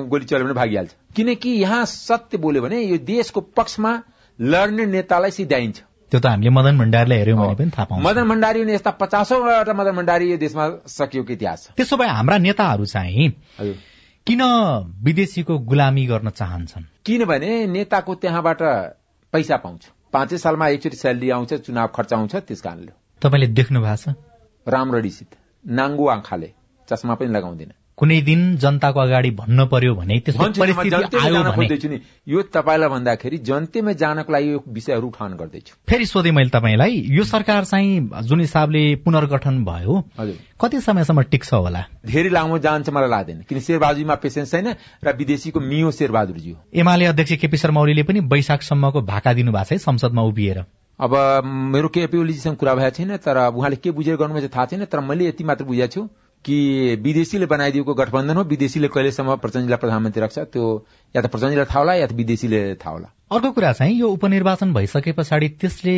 गोली 0.07 0.25
चल्यो 0.25 0.45
भने 0.45 0.53
भागिहाल्छ। 0.55 0.95
किनकि 1.15 1.49
यहाँ 1.49 1.85
सत्य 1.85 2.37
बोल्यो 2.39 2.61
भने 2.63 2.81
यो 2.81 2.97
देशको 3.03 3.41
पक्षमा 3.59 3.91
लड्ने 4.39 4.85
नेतालाई 4.85 5.31
सिधाइन्छ 5.31 5.77
त्यो 6.11 6.19
त 6.19 6.25
हामीले 6.25 6.49
मदन 6.49 6.77
भण्डारीलाई 6.77 7.17
हेऱ्यौँ 7.17 7.37
भने 7.37 7.55
पनि 7.55 7.71
थाहा 7.71 7.85
पाउँछ। 7.85 8.05
मदन 8.05 8.25
भण्डारी 8.29 8.59
यस्ता 8.73 8.91
पचासौँवटा 8.97 9.73
मदन 9.73 9.93
भण्डारी 9.95 10.31
यो 10.31 10.37
देशमा 10.37 10.65
सकिएको 10.87 11.33
इतिहास? 11.33 11.59
छ 11.67 11.77
त्यसो 11.77 11.97
भए 11.97 12.07
हाम्रा 12.07 12.37
नेताहरू 12.37 12.85
चाहिँ 12.85 13.29
किन 14.27 14.41
विदेशीको 15.05 15.57
गुलामी 15.69 16.05
गर्न 16.05 16.29
चाहन्छन्? 16.29 16.83
किनभने 17.05 17.51
नेताको 17.67 18.15
त्यहाँबाट 18.15 18.61
पैसा 19.33 19.57
पाउँछ। 19.57 19.81
पाँचै 20.13 20.37
सालमा 20.37 20.67
एकचोटि 20.69 20.97
स्यालेरी 20.97 21.29
आउँछ 21.29 21.53
चुनाव 21.53 21.87
खर्च 21.95 22.13
आउँछ 22.13 22.35
त्यस 22.35 22.61
कारणले 22.61 22.91
तपाईँले 23.21 23.47
देख्नु 23.47 23.81
भएको 23.81 24.11
छ 24.11 24.15
राम्ररीसित 24.67 25.35
नाङ्गो 25.65 26.07
आँखाले 26.07 26.49
चस्मा 26.89 27.13
पनि 27.15 27.33
लगाउँदैन। 27.33 27.71
कुनै 27.99 28.19
दिन 28.21 28.41
जनताको 28.57 28.99
अगाडि 28.99 29.31
भन्न 29.37 29.65
पर्यो 29.67 29.93
भने 29.95 30.15
यो 32.27 32.41
तपाईँलाई 32.53 32.89
भन्दाखेरि 32.89 33.37
जनतेमा 33.43 33.91
जानको 34.01 34.33
लागि 34.33 34.51
यो 34.51 34.63
विषयहरू 34.69 35.07
उठान 35.07 35.33
गर्दैछु। 35.37 35.73
फेरि 35.89 36.05
सोधेँ 36.05 36.31
मैले 36.31 36.49
तपाईँलाई 36.49 37.03
यो 37.09 37.23
सरकार 37.23 37.65
चाहिँ 37.65 38.23
जुन 38.23 38.39
हिसाबले 38.39 38.83
पुनर्गठन 39.03 39.63
भयो 39.65 40.03
कति 40.61 40.79
समयसम्म 40.81 41.21
टिक्छ 41.31 41.53
होला? 41.53 41.83
धेरै 42.05 42.29
लामो 42.29 42.57
जान्छ 42.59 42.89
मलाई 42.89 43.09
लाग्दैन। 43.09 43.41
किन 43.49 43.59
शेरबहादुरमा 43.59 44.15
पेसेन्स 44.15 44.51
छैन 44.51 44.67
र 45.03 45.15
विदेशीको 45.17 45.59
मियो 45.59 45.91
शेरबहादुरजी 45.91 46.55
एमाले 46.75 47.05
अध्यक्ष 47.05 47.33
केपी 47.35 47.57
शर्मा 47.57 47.81
ओलीले 47.81 48.03
पनि 48.03 48.19
वैशाखसम्मको 48.31 49.01
भाका 49.03 49.33
दिनुभएको 49.33 49.75
छ 49.75 49.81
संसदमा 49.81 50.21
उभिएर। 50.31 50.63
अब 50.99 51.11
मेरो 51.43 51.87
केपी 51.89 52.17
ओलीजीसँग 52.17 52.55
कुरा 52.55 52.73
भएको 52.75 52.95
छैन 52.95 53.17
तर 53.17 53.37
उहाँले 53.49 53.75
के 53.75 53.91
बुझेर 53.91 54.15
गर्नुभएको 54.15 54.55
थाहा 54.55 54.65
छैन 54.65 54.85
तर 54.85 54.99
मैले 55.01 55.27
यति 55.27 55.43
मात्र 55.43 55.63
बुझेको 55.65 55.87
छु। 55.93 56.01
कि 56.45 56.95
विदेशीले 57.03 57.45
बनाइदिएको 57.45 57.93
गठबन्धन 57.93 58.37
हो 58.37 58.43
विदेशीले 58.43 58.87
कहिलेसम्म 58.87 59.35
प्रचण्डजीलाई 59.43 59.77
प्रधानमन्त्री 59.77 60.21
राख्छ 60.21 60.39
त्यो 60.39 60.65
या 61.15 61.21
त 61.21 61.25
प्रचण्डजीलाई 61.27 61.65
थाहा 61.65 61.79
होला 61.79 61.93
या 61.93 62.07
त 62.07 62.13
विदेशीले 62.15 62.61
थाहा 62.79 62.93
होला? 62.93 63.07
अर्को 63.31 63.51
कुरा 63.51 63.71
चाहिँ 63.73 63.95
यो 63.99 64.07
उपनिर्वाचन 64.09 64.73
भइसके 64.73 65.11
पछाडि 65.19 65.47
त्यसले 65.59 65.95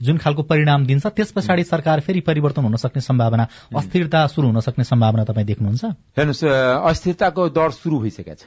जुन 0.00 0.16
खालको 0.18 0.42
परिणाम 0.42 0.86
दिन्छ 0.86 1.06
त्यस 1.06 1.32
पछाडि 1.36 1.64
सरकार 1.64 2.00
फेरि 2.00 2.20
परिवर्तन 2.22 2.62
हुन 2.62 2.76
सक्ने 2.76 3.02
सम्भावना 3.02 3.46
अस्थिरता 3.76 4.26
शुरू 4.30 4.46
हुन 4.48 4.60
सक्ने 4.60 4.84
सम्भावना 4.84 5.24
तपाईँ 5.24 5.46
देख्नुहुन्छ? 5.46 5.84
हेर्नुहोस् 6.16 6.44
अस्थिरताको 6.90 7.48
दर 7.50 7.70
शुरू 7.76 7.98
भइसकेको 8.00 8.34
छ। 8.34 8.46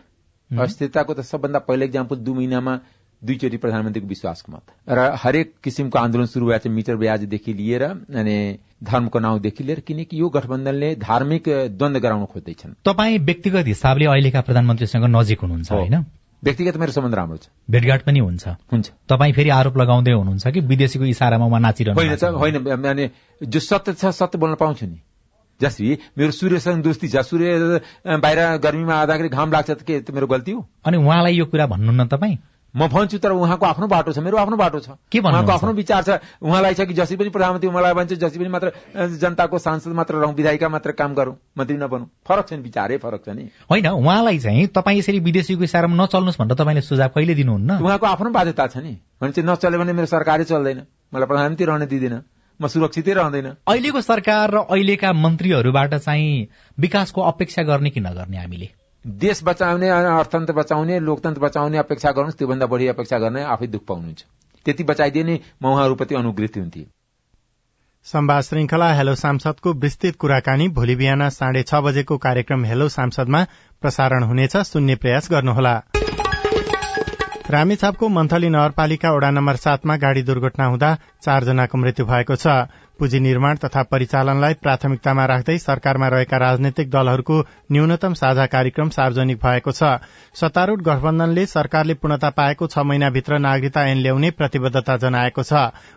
अस्थिरताको 0.52 1.14
त 1.14 1.22
सबभन्दा 1.22 1.60
पहिलो 1.68 1.86
इक्जाम्पल 1.86 2.16
दुई 2.24 2.36
महिनामा 2.36 2.74
दुईचोटि 3.22 3.58
प्रधानमन्त्रीको 3.58 4.08
विश्वासको 4.08 4.52
मत। 4.52 4.64
र 4.90 5.00
हरेक 5.16 5.54
किसिमको 5.64 6.00
आन्दोलन 6.00 6.26
सुरु 6.26 6.46
भएको 6.46 6.60
छ 6.60 6.68
मिटर 6.68 6.96
ब्याजदेखि 6.96 7.54
लिएर 7.54 7.84
अनि 7.84 8.38
धर्मको 8.84 9.20
नाउँदेखि 9.20 9.64
लिएर 9.64 9.80
किनकि 9.80 10.20
यो 10.22 10.30
गठबन्धनले 10.30 10.96
धार्मिक 10.96 11.44
द्वन्द 11.78 11.98
गराउन 11.98 12.26
खोज्दैछन्। 12.26 12.74
तपाईँ 12.86 13.20
व्यक्तिगत 13.20 13.68
हिसाबले 13.68 14.06
अहिलेका 14.06 14.42
प्रधानमन्त्रीसँग 14.42 15.06
नजिक 15.06 15.40
हुनुहुन्छ 15.42 15.72
होइन? 15.72 15.96
व्यक्तिगत 16.44 16.78
मेरो 16.78 16.92
सम्बन्ध 16.92 17.16
राम्रो 17.16 17.38
छ। 17.38 17.46
भेटघाट 17.70 18.02
पनि 18.02 18.20
हुन्छ। 18.20 18.48
हुन्छ। 18.74 18.88
तपाईँ 19.06 19.34
फेरि 19.34 19.50
आरोप 19.54 19.78
लगाउँदै 19.78 20.12
हुनुहुन्छ 20.12 20.48
कि 20.48 20.60
विदेशीको 20.66 21.06
इसारामा 21.06 21.46
उहाँ 21.46 21.62
नाचिरहनु 21.62 22.38
होइन 22.38 22.58
होइन 22.58 23.10
जो 23.46 23.60
सत्य 23.62 23.94
छ 23.94 24.10
सत्य 24.10 24.38
बोल्न 24.42 24.56
पाउँछु 24.58 24.86
नि। 24.86 25.00
जसरी 25.62 25.98
मेरो 26.18 26.32
सूर्यसँग 26.34 26.82
दोस्ती 26.82 27.08
छ 27.08 27.22
सूर्य 27.22 28.18
बाहिर 28.18 28.58
गर्मीमा 28.58 28.96
आउँदाखेरि 28.96 29.30
घाम 29.30 29.52
लाग्छ 29.52 29.70
त 29.72 29.82
के 29.86 30.02
मेरो 30.10 30.28
गल्ती 30.28 30.52
हो? 30.52 30.66
अनि 30.86 30.98
उहाँलाई 30.98 31.38
यो 31.38 31.46
कुरा 31.46 31.66
भन्नुहुन्न 31.70 32.08
तपाईँ? 32.10 32.38
म 32.76 32.88
भन्छु 32.88 33.18
तर 33.20 33.32
उहाँको 33.32 33.66
आफ्नो 33.66 33.88
बाटो 33.88 34.12
छ 34.14 34.20
मेरो 34.20 34.38
आफ्नो 34.38 34.58
बाटो 34.58 34.80
छ। 34.80 34.96
के 35.12 35.20
उहाँको 35.20 35.52
आफ्नो 35.52 35.72
विचार 35.74 36.04
छ। 36.04 36.10
उहाँलाई 36.40 36.74
छ 36.74 36.88
कि 36.88 36.94
जसरी 36.94 37.18
पनि 37.18 37.30
प्रधानमन्त्री 37.30 37.70
उहाँलाई 37.70 37.94
भन्छ 37.94 38.14
जसरी 38.14 38.40
पनि 38.40 38.50
मात्र 38.50 38.72
जनताको 39.20 39.58
सांसद 39.58 39.92
मात्र 39.92 40.16
रहँ 40.16 40.34
विधायिका 40.34 40.70
मात्र 40.70 40.92
काम 40.92 41.14
गरौँ 41.14 41.36
मन्त्री 41.58 41.78
नबनौँ 41.78 42.10
फरक 42.24 42.48
छ 42.48 42.54
नि 42.54 42.62
विचारै 42.64 42.98
फरक 42.98 43.22
छ 43.26 43.30
नि। 43.36 43.52
होइन 43.68 43.88
उहाँलाई 43.88 44.40
चाहिँ 44.40 44.68
तपाईँ 44.72 45.00
यसरी 45.00 45.20
विदेशीको 45.20 45.64
इसारामा 45.64 46.04
नचल्नुहोस् 46.04 46.40
भनेर 46.40 46.56
तपाईँले 46.56 46.82
सुझाव 46.82 47.10
कहिले 47.12 47.36
दिनुहुन्न? 47.36 47.84
उहाँको 47.84 48.06
आफ्नो 48.08 48.30
बाध्यता 48.32 48.68
छ 48.68 48.78
नि। 48.78 48.98
भने 49.20 49.32
चाहिँ 49.32 49.50
नचल्यो 49.52 49.80
भने 49.80 49.94
मेरो 49.94 50.08
सरकारै 50.08 50.44
चल्दैन। 50.48 50.80
मलाई 51.12 51.28
प्रधानमन्त्री 51.28 51.66
रहन 51.66 51.86
दिँदैन। 51.86 52.16
म 52.60 52.68
सुरक्षितै 52.68 53.14
रहँदैन। 53.14 53.48
अहिलेको 53.68 54.02
सरकार 54.02 54.52
र 54.52 54.58
अहिलेका 54.70 55.14
मन्त्रीहरूबाट 55.14 55.94
चाहिँ 55.98 56.48
विकासको 56.78 57.22
अपेक्षा 57.22 57.64
गर्ने 57.64 57.90
कि 57.90 58.00
नगर्ने 58.00 58.38
हामीले? 58.38 58.68
देश 59.06 59.44
बचाउने 59.44 59.90
अर्थतन्त्र 59.90 60.54
बचाउने 60.54 61.00
लोकतन्त्र 61.00 61.42
बचाउने 61.42 61.78
अपेक्षा 61.78 62.12
गर्नुहोस् 62.12 62.38
त्योभन्दा 62.38 62.66
बढी 62.66 62.88
अपेक्षा 62.88 63.18
गर्ने 63.18 63.44
आफै 63.44 63.68
दुःख 63.68 63.82
पाउनुहुन्छ। 63.88 64.26
त्यति 64.66 64.84
बचाइदिए 64.84 65.24
नै 65.24 65.40
म 65.64 65.66
उहाँहरूप्रति 65.66 66.16
अनुग्रहित 66.16 66.58
हुन्थे। 66.58 66.86
संवाद 68.04 68.44
श्रृंखला 68.44 68.94
हेलो 68.94 69.16
सांसदको 69.16 69.74
विस्तृत 69.74 70.16
कुराकानी 70.16 70.68
भोलि 70.68 70.96
बिहान 70.96 71.30
साढे 71.30 71.64
छ 71.64 71.82
बजेको 71.82 72.18
कार्यक्रम 72.18 72.66
हेलो 72.66 72.90
सांसदमा 72.90 73.44
प्रसारण 73.82 74.24
हुनेछ। 74.24 74.58
सुन्ने 74.58 74.96
प्रयास 74.96 75.32
गर्नुहोला। 75.32 75.74
रामेछापको 77.52 78.08
मन्थली 78.10 78.50
नगरपालिका 78.50 79.12
वडा 79.12 79.30
नम्बर 79.32 79.56
सातमा 79.58 79.96
गाड़ी 79.98 80.22
दुर्घटना 80.24 80.66
हुँदा 80.66 80.90
चारजनाको 81.22 81.78
मृत्यु 81.78 82.06
भएको 82.06 82.36
छ। 82.36 82.48
पुँजी 83.00 83.20
निर्माण 83.20 83.58
तथा 83.58 83.82
परिचालनलाई 83.84 84.54
प्राथमिकतामा 84.62 85.26
राख्दै 85.26 85.58
सरकारमा 85.58 86.08
रहेका 86.08 86.38
राजनैतिक 86.38 86.90
दलहरूको 86.90 87.40
न्यूनतम 87.72 88.14
साझा 88.14 88.46
कार्यक्रम 88.46 88.90
सार्वजनिक 88.90 89.38
भएको 89.38 89.72
छ। 89.72 89.84
सत्तारूढ़ 90.36 90.82
गठबन्धनले 90.82 91.46
सरकारले 91.48 91.94
पूर्णता 91.98 92.30
पाएको 92.30 92.68
छ 92.68 92.86
महिनाभित्र 92.86 93.40
नागरिकता 93.40 93.86
ऐन 93.86 93.98
ल्याउने 93.98 94.32
प्रतिबद्धता 94.32 94.98
जनाएको 95.04 95.44
छ। 95.44 95.54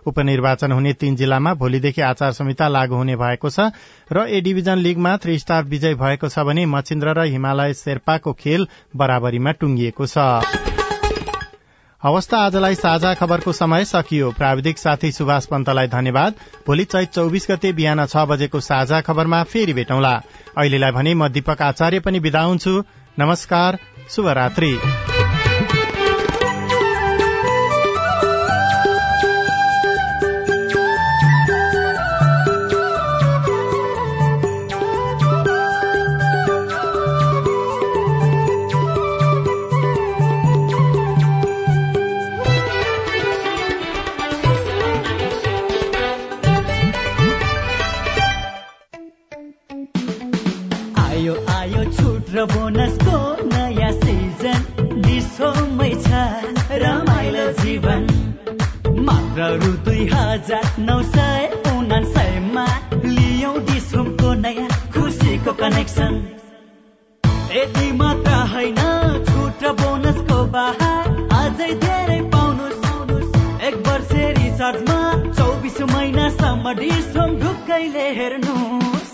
उपनिर्वाचन 0.06 0.72
हुने 0.72 0.92
तीन 0.96 1.16
जिल्लामा 1.16 1.54
भोलिदेखि 1.54 2.02
आचार 2.02 2.32
संहिता 2.32 2.68
लागू 2.68 2.96
हुने 2.96 3.16
भएको 3.16 3.50
छ 3.50 3.70
र 4.10 4.26
ए 4.26 4.40
डिभिजन 4.40 4.78
लीगमा 4.80 5.16
थ्री 5.22 5.38
स्टार 5.38 5.64
विजय 5.66 5.94
भएको 6.00 6.28
छ 6.28 6.48
भने 6.48 6.66
मचिन्द्र 6.66 7.14
र 7.14 7.30
हिमालय 7.30 7.74
शेर्पाको 7.76 8.32
खेल 8.32 8.66
बराबरीमा 8.96 9.52
टुंगिएको 9.60 10.06
छ। 10.08 10.73
अवस्था 12.04 12.38
आजलाई 12.38 12.74
साझा 12.74 13.12
खबरको 13.14 13.52
समय 13.52 13.84
सकियो। 13.84 14.30
प्राविधिक 14.30 14.78
साथी 14.78 15.12
सुभाष 15.12 15.46
पन्तलाई 15.46 15.86
धन्यवाद। 15.86 16.34
भोलि 16.66 16.84
चैत 16.84 17.10
चौबिस 17.10 17.46
गते 17.50 17.72
बिहान 17.72 18.04
छ 18.06 18.26
बजेको 18.28 18.60
साझा 18.60 19.00
खबरमा 19.00 19.42
फेरि 19.44 19.72
भेटौँला। 19.72 20.12
अहिलेलाई 20.58 20.92
भने 20.92 21.14
म 21.14 21.28
दीपक 21.28 21.62
आचार्य 21.62 22.00
पनि 22.00 22.18
विदा 22.18 22.42
हुन्छु। 22.42 22.82
नमस्कार 23.18 23.78
शुभरात्री। 24.10 24.76
छुट 51.96 52.30
र 52.34 52.44
बोनसको 52.52 53.18
नयाँ 53.52 53.92
सिजन। 54.02 54.60
डिसोमै 55.06 55.90
छ 56.04 56.22
रमाइलो 56.84 57.46
जीवन। 57.62 58.06
मात्र 59.08 59.48
रु 59.62 59.72
दुई 59.86 60.06
हजार 60.12 60.70
नौ 60.88 61.00
सय 61.10 61.50
उनासयमा 61.72 62.66
लियौ 63.06 63.52
डिसोमको 63.70 64.34
नयाँ 64.44 64.68
खुसीको 64.94 65.52
कनेक्सन। 65.62 66.22
यति 67.54 67.90
मात्र 67.98 68.38
होइन 68.52 68.80
छुट 69.26 69.64
र 69.64 69.72
बोनसको 69.80 70.38
बाहर 70.54 71.12
अझै 71.40 71.70
धेरै 71.84 72.20
पाउनुहोस् 72.32 73.36
एक 73.68 73.76
वर्ष 73.88 74.12
रिचार्जमा 74.38 74.98
चौबिस 75.30 75.80
महिनासम्म 75.94 76.72
डिसोम 76.80 77.36
ढुक्कैले 77.42 78.08
हेर्नुहोस् 78.18 79.13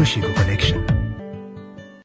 खुसीको 0.00 0.28
कनेक्सन 0.36 0.99